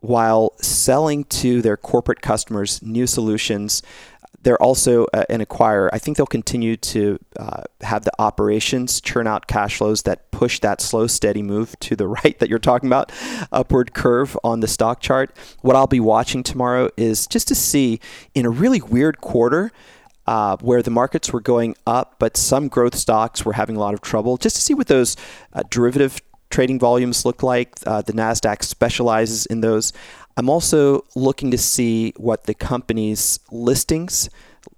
while 0.01 0.55
selling 0.61 1.23
to 1.25 1.63
their 1.63 1.77
corporate 1.77 2.21
customers 2.21 2.83
new 2.83 3.07
solutions, 3.07 3.81
they're 4.43 4.63
also 4.63 5.07
uh, 5.13 5.25
an 5.29 5.45
acquirer. 5.45 5.89
I 5.93 5.99
think 5.99 6.17
they'll 6.17 6.27
continue 6.27 6.77
to 6.77 7.19
uh, 7.39 7.63
have 7.81 8.05
the 8.05 8.13
operations 8.19 9.01
churn 9.01 9.27
out 9.27 9.47
cash 9.47 9.79
flows 9.79 10.03
that 10.03 10.31
push 10.31 10.61
that 10.61 10.81
slow, 10.81 11.07
steady 11.07 11.43
move 11.43 11.79
to 11.81 11.97
the 11.97 12.07
right 12.25 12.39
that 12.39 12.49
you're 12.49 12.59
talking 12.59 12.89
about, 12.89 13.13
upward 13.53 13.95
curve 13.95 14.37
on 14.45 14.61
the 14.61 14.69
stock 14.69 15.01
chart. 15.01 15.37
What 15.63 15.77
I'll 15.77 15.87
be 15.87 16.01
watching 16.01 16.43
tomorrow 16.43 16.91
is 16.97 17.27
just 17.27 17.49
to 17.49 17.55
see 17.55 18.01
in 18.35 18.47
a 18.47 18.51
really 18.51 18.81
weird 18.81 19.21
quarter 19.21 19.73
uh, 20.27 20.57
where 20.61 20.83
the 20.83 20.91
markets 20.91 21.33
were 21.33 21.41
going 21.41 21.75
up, 21.87 22.17
but 22.19 22.37
some 22.37 22.69
growth 22.69 22.95
stocks 22.95 23.45
were 23.45 23.55
having 23.55 23.77
a 23.77 23.81
lot 23.81 23.95
of 23.95 24.03
trouble. 24.03 24.37
Just 24.37 24.57
to 24.57 24.63
see 24.63 24.75
what 24.75 24.87
those 24.87 25.17
uh, 25.55 25.63
derivative 25.71 26.21
trading 26.51 26.79
volumes 26.79 27.25
look 27.25 27.43
like. 27.43 27.75
Uh, 27.87 28.03
the 28.03 28.13
NASDAQ 28.13 28.63
specializes 28.63 29.47
in 29.47 29.61
those. 29.61 29.93
I'm 30.39 30.49
also 30.49 31.05
looking 31.17 31.51
to 31.51 31.59
see 31.59 32.15
what 32.17 32.45
the 32.45 32.55
company's 32.55 33.41
listings, 33.51 34.31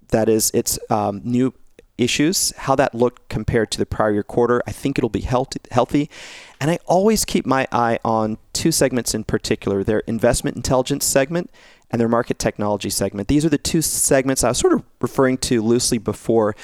that 0.09 0.27
is, 0.27 0.49
its 0.55 0.79
um, 0.89 1.21
new 1.23 1.53
issues, 1.99 2.51
how 2.57 2.75
that 2.77 2.95
looked 2.95 3.29
compared 3.29 3.69
to 3.71 3.77
the 3.77 3.85
prior 3.85 4.11
year 4.11 4.23
quarter. 4.23 4.63
I 4.65 4.71
think 4.71 4.97
it'll 4.97 5.09
be 5.09 5.21
healthy. 5.21 6.09
And 6.59 6.71
I 6.71 6.79
always 6.87 7.25
keep 7.25 7.45
my 7.45 7.67
eye 7.71 7.99
on 8.03 8.39
two 8.53 8.71
segments 8.71 9.13
in 9.13 9.23
particular 9.23 9.83
their 9.83 9.99
investment 9.99 10.57
intelligence 10.57 11.05
segment 11.05 11.51
and 11.91 12.01
their 12.01 12.09
market 12.09 12.39
technology 12.39 12.89
segment. 12.89 13.27
These 13.27 13.45
are 13.45 13.49
the 13.49 13.59
two 13.59 13.83
segments 13.83 14.43
I 14.43 14.49
was 14.49 14.57
sort 14.57 14.73
of 14.73 14.83
referring 14.99 15.37
to 15.39 15.61
loosely 15.61 15.99
before. 15.99 16.55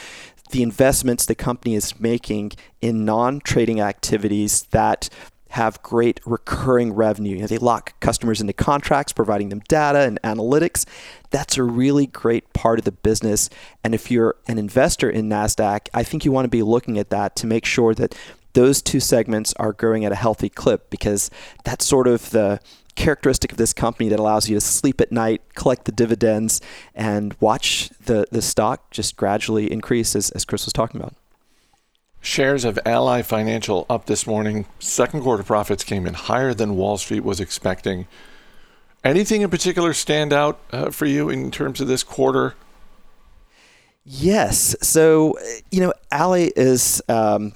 The 0.49 0.63
investments 0.63 1.27
the 1.27 1.35
company 1.35 1.75
is 1.75 1.99
making 1.99 2.53
in 2.81 3.05
non 3.05 3.41
trading 3.41 3.79
activities 3.79 4.63
that 4.71 5.07
have 5.49 5.81
great 5.81 6.19
recurring 6.25 6.93
revenue. 6.93 7.35
You 7.35 7.41
know, 7.41 7.47
they 7.47 7.57
lock 7.57 7.99
customers 7.99 8.41
into 8.41 8.53
contracts, 8.53 9.13
providing 9.13 9.49
them 9.49 9.61
data 9.67 9.99
and 9.99 10.19
analytics. 10.23 10.85
That's 11.29 11.57
a 11.57 11.63
really 11.63 12.07
great 12.07 12.53
part 12.53 12.79
of 12.79 12.85
the 12.85 12.91
business. 12.91 13.49
And 13.83 13.93
if 13.93 14.11
you're 14.11 14.35
an 14.47 14.57
investor 14.57 15.09
in 15.09 15.29
NASDAQ, 15.29 15.87
I 15.93 16.03
think 16.03 16.25
you 16.25 16.31
want 16.31 16.45
to 16.45 16.49
be 16.49 16.63
looking 16.63 16.97
at 16.97 17.09
that 17.09 17.35
to 17.37 17.47
make 17.47 17.65
sure 17.65 17.93
that 17.95 18.15
those 18.53 18.81
two 18.81 18.99
segments 18.99 19.53
are 19.57 19.73
growing 19.73 20.03
at 20.03 20.11
a 20.11 20.15
healthy 20.15 20.49
clip 20.49 20.89
because 20.89 21.29
that's 21.63 21.85
sort 21.85 22.07
of 22.07 22.31
the 22.31 22.59
characteristic 22.95 23.51
of 23.51 23.57
this 23.57 23.71
company 23.71 24.09
that 24.09 24.19
allows 24.19 24.49
you 24.49 24.55
to 24.55 24.61
sleep 24.61 24.99
at 24.99 25.11
night, 25.11 25.41
collect 25.53 25.85
the 25.85 25.91
dividends, 25.91 26.59
and 26.95 27.35
watch 27.39 27.89
the, 28.03 28.25
the 28.31 28.41
stock 28.41 28.89
just 28.89 29.15
gradually 29.15 29.71
increase, 29.71 30.15
as, 30.15 30.31
as 30.31 30.43
Chris 30.43 30.65
was 30.65 30.73
talking 30.73 30.99
about. 30.99 31.13
Shares 32.21 32.65
of 32.65 32.79
Ally 32.85 33.21
Financial 33.21 33.85
up 33.89 34.05
this 34.05 34.27
morning. 34.27 34.65
Second 34.79 35.21
quarter 35.21 35.43
profits 35.43 35.83
came 35.83 36.05
in 36.05 36.13
higher 36.13 36.53
than 36.53 36.75
Wall 36.75 36.97
Street 36.97 37.23
was 37.23 37.39
expecting. 37.39 38.07
Anything 39.03 39.41
in 39.41 39.49
particular 39.49 39.93
stand 39.93 40.33
out 40.33 40.59
uh, 40.71 40.89
for 40.89 41.05
you 41.05 41.29
in 41.29 41.51
terms 41.51 41.79
of 41.79 41.87
this 41.87 42.03
quarter? 42.03 42.55
Yes. 44.03 44.75
So, 44.81 45.37
you 45.71 45.81
know, 45.81 45.93
Ally 46.11 46.49
is, 46.55 47.01
um, 47.09 47.53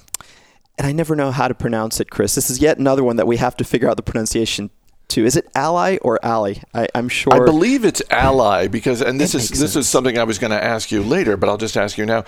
and 0.77 0.86
I 0.88 0.91
never 0.91 1.15
know 1.15 1.32
how 1.32 1.48
to 1.48 1.53
pronounce 1.53 2.00
it, 2.00 2.10
Chris. 2.10 2.36
This 2.36 2.50
is 2.50 2.60
yet 2.60 2.77
another 2.77 3.03
one 3.03 3.15
that 3.15 3.27
we 3.27 3.38
have 3.38 3.56
to 3.58 3.63
figure 3.63 3.89
out 3.89 3.98
the 3.98 4.03
pronunciation 4.03 4.70
to. 5.10 5.25
Is 5.25 5.36
it 5.36 5.48
ally 5.56 5.98
or 6.01 6.20
ally? 6.24 6.56
I, 6.74 6.88
am 6.96 7.08
sure. 7.08 7.34
I 7.34 7.46
believe 7.46 7.86
it's 7.86 8.01
ally 8.10 8.68
because, 8.68 9.01
and 9.01 9.20
this 9.20 9.36
is 9.36 9.50
this 9.50 9.60
sense. 9.60 9.75
is 9.75 9.89
something 9.89 10.18
I 10.18 10.24
was 10.24 10.39
going 10.39 10.51
to 10.51 10.63
ask 10.63 10.91
you 10.91 11.03
later, 11.03 11.38
but 11.38 11.50
I'll 11.50 11.58
just 11.58 11.77
ask 11.77 11.98
you 11.98 12.06
now. 12.06 12.25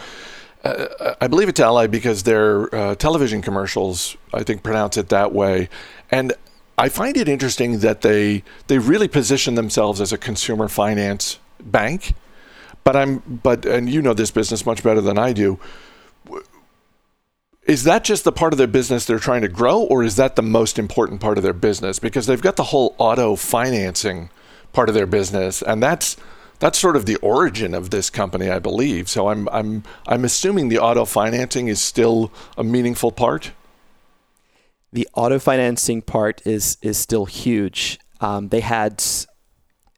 I 0.63 1.27
believe 1.27 1.49
it's 1.49 1.59
ally 1.59 1.87
because 1.87 2.23
their 2.23 2.73
uh, 2.73 2.95
television 2.95 3.41
commercials, 3.41 4.15
I 4.33 4.43
think, 4.43 4.63
pronounce 4.63 4.95
it 4.95 5.09
that 5.09 5.33
way, 5.33 5.67
and 6.09 6.33
I 6.77 6.89
find 6.89 7.17
it 7.17 7.27
interesting 7.27 7.79
that 7.79 8.01
they 8.01 8.43
they 8.67 8.77
really 8.77 9.07
position 9.07 9.55
themselves 9.55 9.99
as 9.99 10.13
a 10.13 10.17
consumer 10.17 10.67
finance 10.69 11.39
bank. 11.59 12.13
But 12.83 12.95
I'm 12.95 13.17
but 13.43 13.65
and 13.65 13.89
you 13.89 14.01
know 14.01 14.13
this 14.13 14.31
business 14.31 14.65
much 14.65 14.83
better 14.83 15.01
than 15.01 15.17
I 15.17 15.33
do 15.33 15.59
is 17.65 17.83
that 17.83 18.03
just 18.03 18.23
the 18.23 18.31
part 18.31 18.53
of 18.53 18.57
their 18.57 18.67
business 18.67 19.05
they're 19.05 19.19
trying 19.19 19.41
to 19.41 19.47
grow, 19.47 19.81
or 19.81 20.03
is 20.03 20.15
that 20.17 20.35
the 20.35 20.41
most 20.41 20.77
important 20.77 21.21
part 21.21 21.37
of 21.37 21.43
their 21.43 21.53
business? 21.53 21.99
Because 21.99 22.25
they've 22.25 22.41
got 22.41 22.55
the 22.55 22.63
whole 22.65 22.95
auto 22.97 23.35
financing 23.35 24.29
part 24.73 24.89
of 24.89 24.95
their 24.95 25.05
business, 25.05 25.61
and 25.61 25.81
that's 25.81 26.17
that's 26.63 26.79
sort 26.79 26.95
of 26.95 27.05
the 27.05 27.17
origin 27.17 27.73
of 27.73 27.89
this 27.89 28.09
company, 28.09 28.49
I 28.49 28.57
believe. 28.57 29.09
So 29.09 29.27
I'm 29.27 29.49
I'm 29.49 29.83
I'm 30.07 30.23
assuming 30.23 30.69
the 30.69 30.79
auto 30.79 31.03
financing 31.03 31.67
is 31.67 31.81
still 31.81 32.31
a 32.57 32.63
meaningful 32.63 33.11
part. 33.11 33.51
The 34.93 35.05
auto 35.13 35.39
financing 35.39 36.01
part 36.01 36.41
is 36.45 36.77
is 36.81 36.97
still 36.97 37.25
huge. 37.25 37.99
Um, 38.21 38.47
they 38.47 38.61
had 38.61 39.03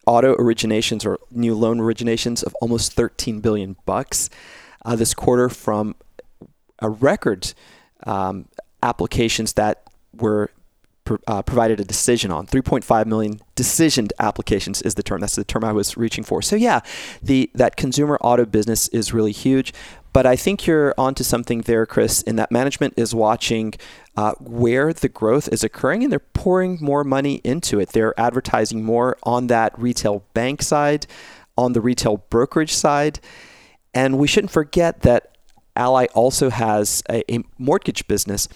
auto 0.08 0.36
originations 0.38 1.06
or 1.06 1.20
new 1.30 1.54
loan 1.54 1.78
originations 1.78 2.44
of 2.44 2.56
almost 2.56 2.94
13 2.94 3.42
billion 3.42 3.76
bucks 3.86 4.32
uh, 4.86 4.96
this 4.96 5.14
quarter 5.14 5.50
from 5.50 5.96
a 6.80 6.90
record 6.90 7.54
um, 8.08 8.48
applications 8.82 9.54
that 9.54 9.84
were 10.16 10.50
uh, 11.28 11.42
provided 11.42 11.80
a 11.80 11.84
decision 11.84 12.32
on. 12.32 12.48
3.5 12.48 13.06
million 13.06 13.40
decisioned 13.56 14.12
applications 14.20 14.82
is 14.82 14.96
the 14.96 15.04
term. 15.04 15.22
That's 15.22 15.36
the 15.36 15.44
term 15.44 15.64
I 15.64 15.72
was 15.72 15.98
reaching 15.98 16.24
for. 16.24 16.42
So 16.42 16.56
yeah, 16.56 16.82
the 17.22 17.50
that 17.54 17.76
consumer 17.76 18.18
auto 18.22 18.46
business 18.46 18.88
is 18.90 19.14
really 19.14 19.32
huge. 19.32 19.74
But 20.14 20.26
I 20.26 20.38
think 20.38 20.66
you're 20.66 20.94
onto 20.98 21.26
something 21.26 21.62
there, 21.64 21.86
Chris, 21.86 22.22
in 22.22 22.38
that 22.38 22.50
management 22.50 22.94
is 22.96 23.14
watching 23.14 23.74
uh, 24.16 24.34
where 24.40 24.94
the 24.94 25.10
growth 25.10 25.50
is 25.52 25.62
occurring 25.62 26.04
and 26.04 26.12
they're 26.12 26.20
pouring 26.20 26.78
more 26.80 27.04
money 27.04 27.42
into 27.44 27.82
it. 27.82 27.90
They're 27.90 28.18
advertising 28.18 28.84
more 28.86 29.18
on 29.24 29.48
that 29.48 29.78
retail 29.78 30.24
bank 30.34 30.62
side, 30.62 31.06
on 31.58 31.74
the 31.74 31.82
retail 31.82 32.24
brokerage 32.30 32.74
side. 32.74 33.20
And 33.94 34.18
we 34.18 34.26
shouldn't 34.26 34.52
forget 34.52 35.02
that 35.02 35.36
Ally 35.76 36.06
also 36.14 36.50
has 36.50 37.04
a, 37.10 37.30
a 37.30 37.44
mortgage 37.58 38.08
business. 38.08 38.48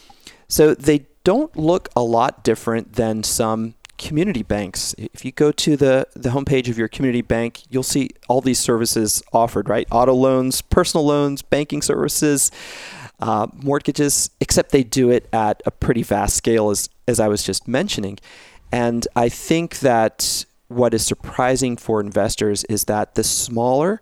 So 0.48 0.74
they 0.74 1.08
don't 1.30 1.56
look 1.56 1.90
a 1.96 2.02
lot 2.02 2.44
different 2.44 2.94
than 2.94 3.22
some 3.22 3.76
community 4.00 4.42
banks. 4.42 4.96
If 4.98 5.24
you 5.24 5.32
go 5.32 5.52
to 5.52 5.78
the, 5.78 6.08
the 6.16 6.30
homepage 6.30 6.70
of 6.70 6.76
your 6.76 6.88
community 6.88 7.22
bank, 7.22 7.62
you'll 7.70 7.84
see 7.84 8.10
all 8.28 8.42
these 8.42 8.58
services 8.58 9.22
offered, 9.32 9.70
right? 9.70 9.88
Auto 9.92 10.16
loans, 10.16 10.64
personal 10.64 11.06
loans, 11.06 11.44
banking 11.44 11.84
services, 11.84 12.50
uh, 13.20 13.46
mortgages, 13.54 14.32
except 14.42 14.72
they 14.72 14.82
do 14.82 15.12
it 15.12 15.30
at 15.32 15.62
a 15.68 15.70
pretty 15.70 16.02
vast 16.02 16.36
scale, 16.36 16.72
as, 16.72 16.90
as 17.08 17.20
I 17.20 17.28
was 17.28 17.44
just 17.44 17.68
mentioning. 17.68 18.18
And 18.72 19.08
I 19.16 19.30
think 19.30 19.82
that 19.82 20.46
what 20.68 20.96
is 20.96 21.06
surprising 21.06 21.78
for 21.78 22.02
investors 22.02 22.64
is 22.64 22.86
that 22.86 23.14
the 23.14 23.24
smaller 23.24 24.02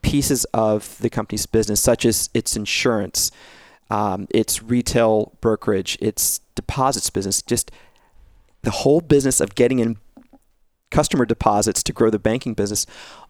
pieces 0.00 0.46
of 0.54 0.96
the 1.00 1.10
company's 1.10 1.44
business, 1.44 1.82
such 1.82 2.06
as 2.06 2.30
its 2.32 2.56
insurance, 2.56 3.30
um, 3.92 4.26
its 4.30 4.62
retail 4.62 5.36
brokerage, 5.42 5.98
its 6.00 6.40
deposits 6.54 7.10
business, 7.10 7.42
just 7.42 7.70
the 8.62 8.70
whole 8.70 9.02
business 9.02 9.38
of 9.38 9.54
getting 9.54 9.80
in 9.80 9.98
customer 10.90 11.26
deposits 11.26 11.82
to 11.82 11.92
grow 11.92 12.08
the 12.08 12.18
banking 12.18 12.54
business, 12.54 12.86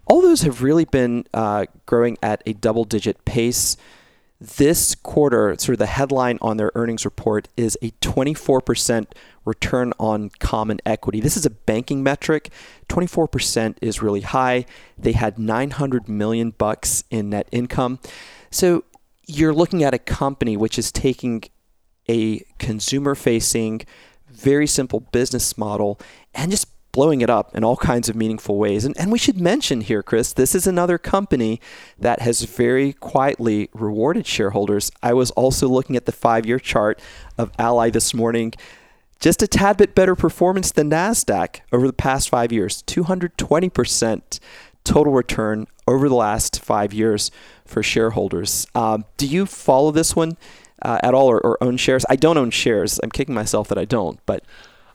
all 0.07 0.23
those 0.23 0.43
have 0.43 0.63
really 0.63 0.85
been 0.85 1.25
uh, 1.35 1.67
growing 1.85 2.17
at 2.23 2.45
a 2.47 2.53
double 2.53 2.85
digit 2.85 3.25
pace. 3.25 3.77
This 4.41 4.95
quarter, 4.95 5.57
sort 5.59 5.75
of 5.75 5.79
the 5.81 5.87
headline 5.87 6.39
on 6.41 6.59
their 6.59 6.71
earnings 6.77 7.05
report 7.05 7.49
is 7.57 7.77
a 7.83 7.91
24% 8.01 9.07
return 9.45 9.93
on 9.99 10.31
common 10.39 10.79
equity. 10.87 11.19
This 11.21 11.37
is 11.37 11.45
a 11.45 11.51
banking 11.51 12.05
metric. 12.05 12.51
24% 12.89 13.77
is 13.81 14.01
really 14.01 14.21
high. 14.21 14.65
They 14.97 15.13
had 15.13 15.41
900 15.41 16.09
million 16.09 16.51
bucks 16.51 17.03
in 17.11 17.31
net 17.31 17.49
income. 17.51 17.99
So 18.51 18.85
you're 19.27 19.55
looking 19.55 19.83
at 19.83 19.95
a 19.95 19.99
company 19.99 20.57
which 20.57 20.79
is 20.79 20.91
taking 20.91 21.45
a 22.09 22.41
consumer 22.59 23.15
facing 23.15 23.83
very 24.29 24.67
simple 24.67 25.01
business 25.01 25.57
model 25.57 26.01
and 26.35 26.51
just 26.51 26.69
blowing 26.93 27.23
it 27.23 27.31
up 27.31 27.57
in 27.57 27.65
all 27.65 27.77
kinds 27.77 28.09
of 28.09 28.17
meaningful 28.17 28.59
ways. 28.59 28.85
And, 28.85 28.97
and 28.99 29.11
we 29.11 29.19
should 29.19 29.41
mention 29.41 29.81
here, 29.81 30.03
Chris, 30.03 30.35
this 30.35 30.55
is 30.55 30.67
another 30.67 30.99
company 30.99 31.61
that 31.99 32.21
has 32.21 32.43
very 32.43 32.93
quietly 32.93 33.71
rewarded 33.73 34.27
shareholders. 34.27 34.93
I 35.03 35.15
was 35.15 35.31
also 35.33 35.69
looking 35.69 35.97
at 35.97 36.05
the 36.05 36.13
five 36.13 36.45
year 36.45 36.59
chart 36.59 37.01
of 37.39 37.51
Ally 37.59 37.89
this 37.89 38.13
morning. 38.13 38.53
Just 39.21 39.41
a 39.41 39.47
tad 39.47 39.79
bit 39.79 39.95
better 39.95 40.15
performance 40.15 40.73
than 40.73 40.91
NASDAQ 40.91 41.61
over 41.73 41.87
the 41.87 41.93
past 41.93 42.29
five 42.29 42.53
years 42.53 42.83
220% 42.83 44.41
total 44.85 45.13
return 45.13 45.67
over 45.93 46.09
the 46.09 46.15
last 46.15 46.61
five 46.61 46.93
years 46.93 47.31
for 47.65 47.83
shareholders. 47.83 48.67
Um, 48.75 49.05
do 49.17 49.27
you 49.27 49.47
follow 49.47 49.91
this 49.91 50.17
one? 50.17 50.37
uh, 50.83 50.99
at 51.03 51.15
all 51.15 51.29
or, 51.29 51.41
or 51.41 51.63
own 51.63 51.77
shares? 51.77 52.05
I 52.11 52.17
don't 52.17 52.37
own 52.37 52.51
shares. 52.51 53.01
I'm 53.03 53.11
kicking 53.11 53.35
myself 53.35 53.69
that 53.69 53.79
I 53.79 53.85
don't, 53.85 54.19
but 54.27 54.45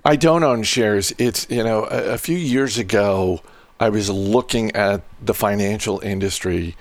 I 0.05 0.15
don't 0.15 0.43
own 0.43 0.63
shares. 0.63 1.13
It's 1.17 1.47
you 1.49 1.63
know 1.63 1.85
a, 1.85 2.13
a 2.13 2.17
few 2.17 2.37
years 2.37 2.77
ago 2.77 3.41
I 3.79 3.89
was 3.89 4.09
looking 4.09 4.75
at 4.75 5.01
the 5.23 5.33
financial 5.33 5.99
industry 6.01 6.75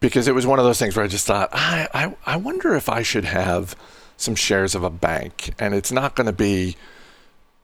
because 0.00 0.28
it 0.28 0.34
was 0.34 0.46
one 0.46 0.58
of 0.58 0.64
those 0.64 0.78
things 0.78 0.96
where 0.96 1.04
I 1.04 1.08
just 1.08 1.26
thought 1.26 1.48
I 1.52 1.88
I, 1.94 2.16
I 2.26 2.36
wonder 2.36 2.74
if 2.74 2.88
I 2.88 3.02
should 3.02 3.24
have 3.24 3.76
some 4.16 4.34
shares 4.34 4.74
of 4.74 4.84
a 4.84 4.90
bank, 4.90 5.54
and 5.58 5.74
it's 5.74 5.92
not 5.92 6.14
going 6.14 6.26
to 6.26 6.32
be. 6.32 6.76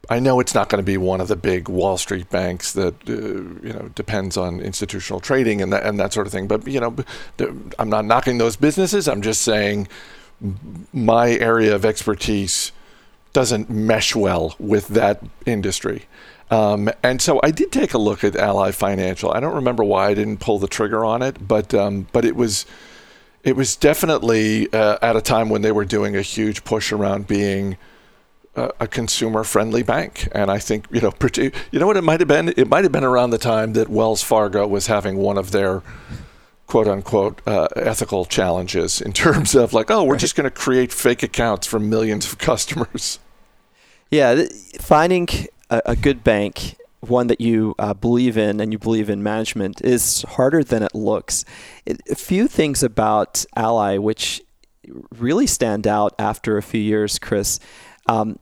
I 0.08 0.20
know 0.20 0.38
it's 0.40 0.54
not 0.54 0.68
going 0.68 0.78
to 0.78 0.86
be 0.86 0.96
one 0.96 1.20
of 1.20 1.28
the 1.28 1.36
big 1.36 1.68
Wall 1.68 1.98
Street 1.98 2.30
banks 2.30 2.72
that 2.74 2.94
uh, 3.08 3.12
you 3.12 3.72
know 3.72 3.90
depends 3.94 4.36
on 4.36 4.60
institutional 4.60 5.20
trading 5.20 5.60
and 5.60 5.72
that 5.72 5.84
and 5.84 5.98
that 5.98 6.12
sort 6.12 6.26
of 6.26 6.32
thing. 6.32 6.46
But 6.46 6.66
you 6.66 6.80
know, 6.80 6.96
I'm 7.78 7.88
not 7.88 8.04
knocking 8.04 8.38
those 8.38 8.56
businesses. 8.56 9.08
I'm 9.08 9.22
just 9.22 9.42
saying 9.42 9.88
my 10.92 11.30
area 11.30 11.74
of 11.74 11.84
expertise 11.84 12.72
doesn't 13.32 13.68
mesh 13.68 14.14
well 14.14 14.54
with 14.58 14.88
that 14.88 15.22
industry. 15.44 16.06
Um, 16.50 16.88
and 17.02 17.20
so 17.20 17.40
I 17.42 17.50
did 17.50 17.72
take 17.72 17.92
a 17.92 17.98
look 17.98 18.22
at 18.22 18.36
Ally 18.36 18.70
Financial. 18.70 19.32
I 19.32 19.40
don't 19.40 19.54
remember 19.54 19.82
why 19.82 20.08
I 20.08 20.14
didn't 20.14 20.38
pull 20.38 20.58
the 20.58 20.68
trigger 20.68 21.04
on 21.04 21.22
it, 21.22 21.46
but 21.46 21.74
um, 21.74 22.06
but 22.12 22.24
it 22.24 22.36
was 22.36 22.66
it 23.42 23.56
was 23.56 23.76
definitely 23.76 24.72
uh, 24.72 24.98
at 25.02 25.16
a 25.16 25.20
time 25.20 25.48
when 25.48 25.62
they 25.62 25.72
were 25.72 25.84
doing 25.84 26.16
a 26.16 26.22
huge 26.22 26.64
push 26.64 26.92
around 26.92 27.26
being 27.26 27.76
a, 28.56 28.72
a 28.80 28.88
consumer 28.88 29.44
friendly 29.44 29.82
bank. 29.82 30.28
And 30.32 30.50
I 30.50 30.58
think 30.58 30.86
you 30.90 31.00
know 31.00 31.10
pretty, 31.10 31.52
you 31.70 31.78
know 31.78 31.86
what 31.86 31.96
it 31.96 32.02
might 32.02 32.20
have 32.20 32.28
been. 32.28 32.48
It 32.56 32.68
might 32.68 32.84
have 32.84 32.92
been 32.92 33.04
around 33.04 33.30
the 33.30 33.38
time 33.38 33.74
that 33.74 33.88
Wells 33.88 34.22
Fargo 34.22 34.66
was 34.66 34.86
having 34.86 35.16
one 35.16 35.38
of 35.38 35.52
their 35.52 35.82
quote 36.66 36.88
unquote 36.88 37.40
uh, 37.46 37.68
ethical 37.76 38.24
challenges 38.24 39.00
in 39.00 39.12
terms 39.12 39.54
of 39.54 39.72
like, 39.72 39.90
oh, 39.90 40.04
we're 40.04 40.12
right. 40.12 40.20
just 40.20 40.34
going 40.34 40.44
to 40.44 40.50
create 40.50 40.92
fake 40.92 41.22
accounts 41.22 41.66
for 41.66 41.78
millions 41.78 42.30
of 42.30 42.38
customers. 42.38 43.18
Yeah, 44.10 44.34
th- 44.36 44.52
finding 44.80 45.28
a, 45.68 45.82
a, 45.86 45.96
good 45.96 46.22
bank, 46.22 46.76
one 47.00 47.26
that 47.26 47.40
you 47.40 47.74
uh, 47.76 47.92
believe 47.92 48.38
in 48.38 48.60
and 48.60 48.72
you 48.72 48.78
believe 48.78 49.10
in 49.10 49.20
management, 49.20 49.80
is 49.80 50.22
harder 50.22 50.62
than 50.62 50.84
it 50.84 50.94
looks. 50.94 51.44
It, 51.84 52.00
a 52.08 52.14
few 52.14 52.46
things 52.46 52.84
about 52.84 53.44
Ally 53.56 53.98
which 53.98 54.42
really 55.18 55.46
stand 55.46 55.86
out 55.86 56.14
after 56.18 56.56
a 56.56 56.62
few 56.62 56.80
years, 56.80 57.18
Chris. 57.18 57.58
Um, 58.08 58.38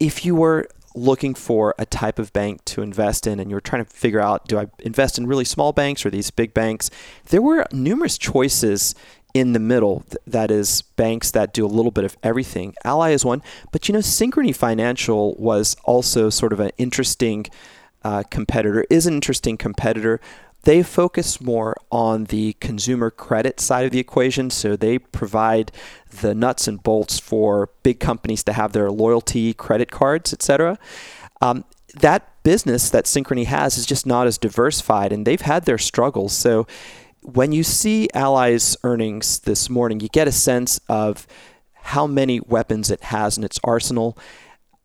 if 0.00 0.24
you 0.24 0.34
were 0.34 0.68
looking 0.94 1.34
for 1.34 1.74
a 1.78 1.86
type 1.86 2.18
of 2.18 2.32
bank 2.32 2.64
to 2.64 2.82
invest 2.82 3.26
in 3.26 3.38
and 3.38 3.50
you're 3.50 3.60
trying 3.60 3.84
to 3.84 3.90
figure 3.90 4.20
out 4.20 4.48
do 4.48 4.58
I 4.58 4.66
invest 4.80 5.18
in 5.18 5.26
really 5.26 5.44
small 5.44 5.72
banks 5.72 6.04
or 6.04 6.10
these 6.10 6.30
big 6.30 6.54
banks, 6.54 6.90
there 7.26 7.42
were 7.42 7.66
numerous 7.72 8.18
choices 8.18 8.94
in 9.34 9.52
the 9.52 9.58
middle 9.58 10.04
that 10.26 10.50
is 10.50 10.82
banks 10.82 11.30
that 11.30 11.52
do 11.52 11.64
a 11.64 11.68
little 11.68 11.90
bit 11.90 12.04
of 12.04 12.16
everything. 12.22 12.74
Ally 12.84 13.10
is 13.10 13.24
one, 13.24 13.42
but 13.72 13.88
you 13.88 13.92
know 13.92 14.00
Synchrony 14.00 14.54
Financial 14.54 15.34
was 15.36 15.76
also 15.84 16.30
sort 16.30 16.52
of 16.52 16.60
an 16.60 16.70
interesting 16.78 17.46
uh, 18.02 18.22
competitor, 18.30 18.84
is 18.90 19.06
an 19.06 19.14
interesting 19.14 19.56
competitor 19.56 20.20
they 20.62 20.82
focus 20.82 21.40
more 21.40 21.76
on 21.90 22.24
the 22.24 22.54
consumer 22.54 23.10
credit 23.10 23.60
side 23.60 23.84
of 23.84 23.92
the 23.92 23.98
equation. 23.98 24.50
So 24.50 24.76
they 24.76 24.98
provide 24.98 25.72
the 26.20 26.34
nuts 26.34 26.66
and 26.66 26.82
bolts 26.82 27.18
for 27.18 27.70
big 27.82 28.00
companies 28.00 28.42
to 28.44 28.52
have 28.52 28.72
their 28.72 28.90
loyalty 28.90 29.54
credit 29.54 29.90
cards, 29.90 30.32
etc. 30.32 30.78
Um, 31.40 31.64
that 31.94 32.42
business 32.42 32.90
that 32.90 33.04
Synchrony 33.04 33.46
has 33.46 33.78
is 33.78 33.86
just 33.86 34.06
not 34.06 34.26
as 34.26 34.38
diversified, 34.38 35.12
and 35.12 35.26
they've 35.26 35.40
had 35.40 35.64
their 35.64 35.78
struggles. 35.78 36.32
So 36.32 36.66
when 37.22 37.52
you 37.52 37.62
see 37.62 38.08
Ally's 38.14 38.76
earnings 38.82 39.40
this 39.40 39.68
morning, 39.68 40.00
you 40.00 40.08
get 40.08 40.28
a 40.28 40.32
sense 40.32 40.80
of 40.88 41.26
how 41.74 42.06
many 42.06 42.40
weapons 42.40 42.90
it 42.90 43.04
has 43.04 43.38
in 43.38 43.44
its 43.44 43.58
arsenal 43.64 44.18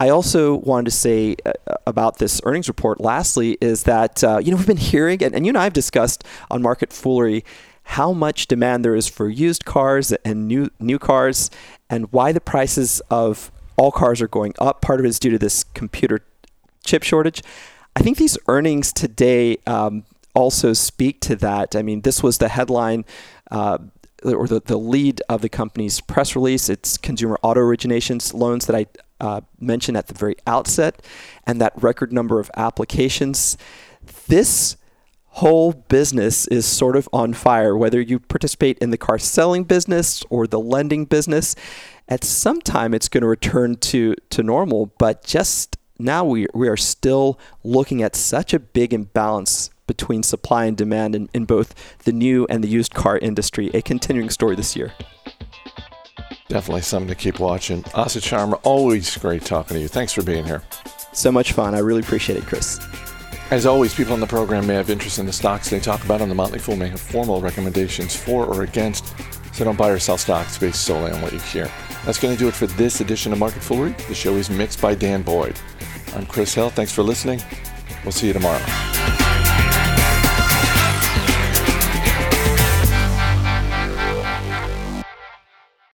I 0.04 0.10
also 0.10 0.56
wanted 0.56 0.84
to 0.84 0.92
say 0.92 1.38
uh, 1.46 1.54
about 1.88 2.18
this 2.18 2.42
earnings 2.44 2.68
report, 2.68 3.00
lastly, 3.00 3.58
is 3.62 3.84
that, 3.84 4.22
uh, 4.22 4.38
you 4.44 4.52
know, 4.52 4.58
we've 4.58 4.68
been 4.68 4.76
hearing, 4.76 5.24
and, 5.24 5.34
and 5.34 5.46
you 5.46 5.52
and 5.52 5.58
I 5.58 5.64
have 5.64 5.72
discussed 5.72 6.26
on 6.52 6.62
Market 6.62 6.92
Foolery 6.92 7.46
how 7.84 8.12
much 8.12 8.48
demand 8.48 8.84
there 8.84 8.96
is 8.96 9.08
for 9.08 9.30
used 9.30 9.64
cars 9.64 10.12
and 10.26 10.46
new, 10.46 10.70
new 10.78 11.00
cars 11.00 11.50
and 11.90 12.12
why 12.12 12.34
the 12.34 12.42
prices 12.42 13.02
of 13.10 13.50
all 13.78 13.94
cars 13.94 14.22
are 14.22 14.28
going 14.28 14.54
up. 14.60 14.82
Part 14.82 15.00
of 15.00 15.06
it 15.06 15.10
is 15.10 15.20
due 15.20 15.30
to 15.30 15.40
this 15.40 15.64
computer 15.64 16.26
chip 16.84 17.04
shortage. 17.04 17.42
I 17.96 18.02
think 18.02 18.18
these 18.18 18.38
earnings 18.50 18.92
today 18.92 19.56
um, 19.66 20.04
also 20.36 20.74
speak 20.74 21.22
to 21.22 21.38
that. 21.38 21.78
I 21.78 21.82
mean, 21.82 22.02
this 22.02 22.22
was 22.22 22.40
the 22.40 22.50
headline. 22.50 23.06
Uh, 23.50 23.78
or 24.26 24.48
the, 24.48 24.62
the 24.62 24.78
lead 24.78 25.22
of 25.28 25.42
the 25.42 25.50
company's 25.50 26.00
press 26.00 26.34
release. 26.34 26.70
It's 26.70 26.98
consumer 26.98 27.38
auto 27.42 27.60
originations 27.60 28.34
loans 28.34 28.68
that 28.68 28.76
I 28.76 28.86
uh, 29.20 29.42
mentioned 29.60 29.98
at 29.98 30.08
the 30.08 30.14
very 30.14 30.36
outset, 30.48 31.04
and 31.46 31.60
that 31.62 31.74
record 31.82 32.12
number 32.12 32.40
of 32.40 32.50
applications. 32.56 33.58
This 34.28 34.78
whole 35.28 35.74
business 35.74 36.46
is 36.48 36.66
sort 36.66 36.96
of 36.96 37.10
on 37.12 37.34
fire, 37.34 37.76
whether 37.76 38.00
you 38.00 38.20
participate 38.20 38.78
in 38.78 38.92
the 38.92 38.98
car 38.98 39.18
selling 39.18 39.64
business 39.64 40.24
or 40.30 40.46
the 40.46 40.60
lending 40.60 41.06
business. 41.06 41.56
At 42.08 42.24
some 42.24 42.62
time, 42.62 42.94
it's 42.94 43.10
going 43.10 43.22
to 43.22 43.28
return 43.28 43.78
to, 43.78 44.14
to 44.30 44.44
normal, 44.44 44.94
but 45.00 45.24
just 45.26 45.78
now 45.98 46.24
we, 46.24 46.46
we 46.54 46.68
are 46.68 46.78
still 46.78 47.40
looking 47.64 48.04
at 48.04 48.16
such 48.16 48.54
a 48.54 48.60
big 48.60 48.94
imbalance 48.94 49.70
between 49.88 50.22
supply 50.22 50.66
and 50.66 50.78
demand 50.78 51.16
in, 51.16 51.30
in 51.34 51.46
both 51.46 51.98
the 52.00 52.12
new 52.12 52.46
and 52.50 52.64
the 52.64 52.68
used 52.68 52.94
car 52.94 53.18
industry, 53.18 53.70
a 53.74 53.82
continuing 53.82 54.30
story 54.30 54.56
this 54.56 54.76
year. 54.76 54.94
Definitely 56.50 56.82
something 56.82 57.08
to 57.10 57.16
keep 57.16 57.40
watching. 57.40 57.84
Asit 57.84 58.22
Sharma, 58.22 58.60
always 58.64 59.18
great 59.18 59.44
talking 59.44 59.76
to 59.76 59.82
you. 59.82 59.88
Thanks 59.88 60.14
for 60.14 60.24
being 60.24 60.46
here. 60.46 60.62
So 61.14 61.32
much 61.32 61.54
fun. 61.54 61.74
I 61.74 61.80
really 61.80 62.02
appreciate 62.02 62.38
it, 62.38 62.46
Chris. 62.46 62.80
As 63.52 63.66
always, 63.66 63.94
people 63.94 64.14
on 64.14 64.20
the 64.20 64.28
program 64.28 64.66
may 64.66 64.74
have 64.76 64.90
interest 64.90 65.20
in 65.20 65.26
the 65.26 65.34
stocks 65.34 65.70
they 65.70 65.80
talk 65.80 66.04
about, 66.04 66.22
and 66.22 66.30
the 66.30 66.36
Motley 66.36 66.60
Fool 66.60 66.76
may 66.76 66.88
have 66.88 67.00
formal 67.00 67.40
recommendations 67.40 68.16
for 68.16 68.46
or 68.46 68.64
against. 68.64 69.14
So 69.54 69.64
don't 69.64 69.78
buy 69.78 69.90
or 69.90 70.00
sell 70.00 70.18
stocks 70.18 70.58
based 70.58 70.84
solely 70.84 71.12
on 71.12 71.22
what 71.22 71.34
you 71.34 71.40
hear. 71.40 71.72
That's 72.06 72.20
going 72.20 72.34
to 72.34 72.40
do 72.40 72.48
it 72.48 72.56
for 72.56 72.68
this 72.68 73.00
edition 73.00 73.32
of 73.32 73.40
Market 73.40 73.62
Foolery. 73.62 73.96
The 74.08 74.16
show 74.16 74.34
is 74.36 74.50
mixed 74.50 74.82
by 74.82 74.96
Dan 74.96 75.22
Boyd. 75.22 75.60
I'm 76.16 76.26
Chris 76.26 76.54
Hill. 76.54 76.70
Thanks 76.72 76.92
for 76.92 77.04
listening. 77.04 77.42
We'll 78.04 78.12
see 78.12 78.28
you 78.28 78.34
tomorrow. 78.34 79.23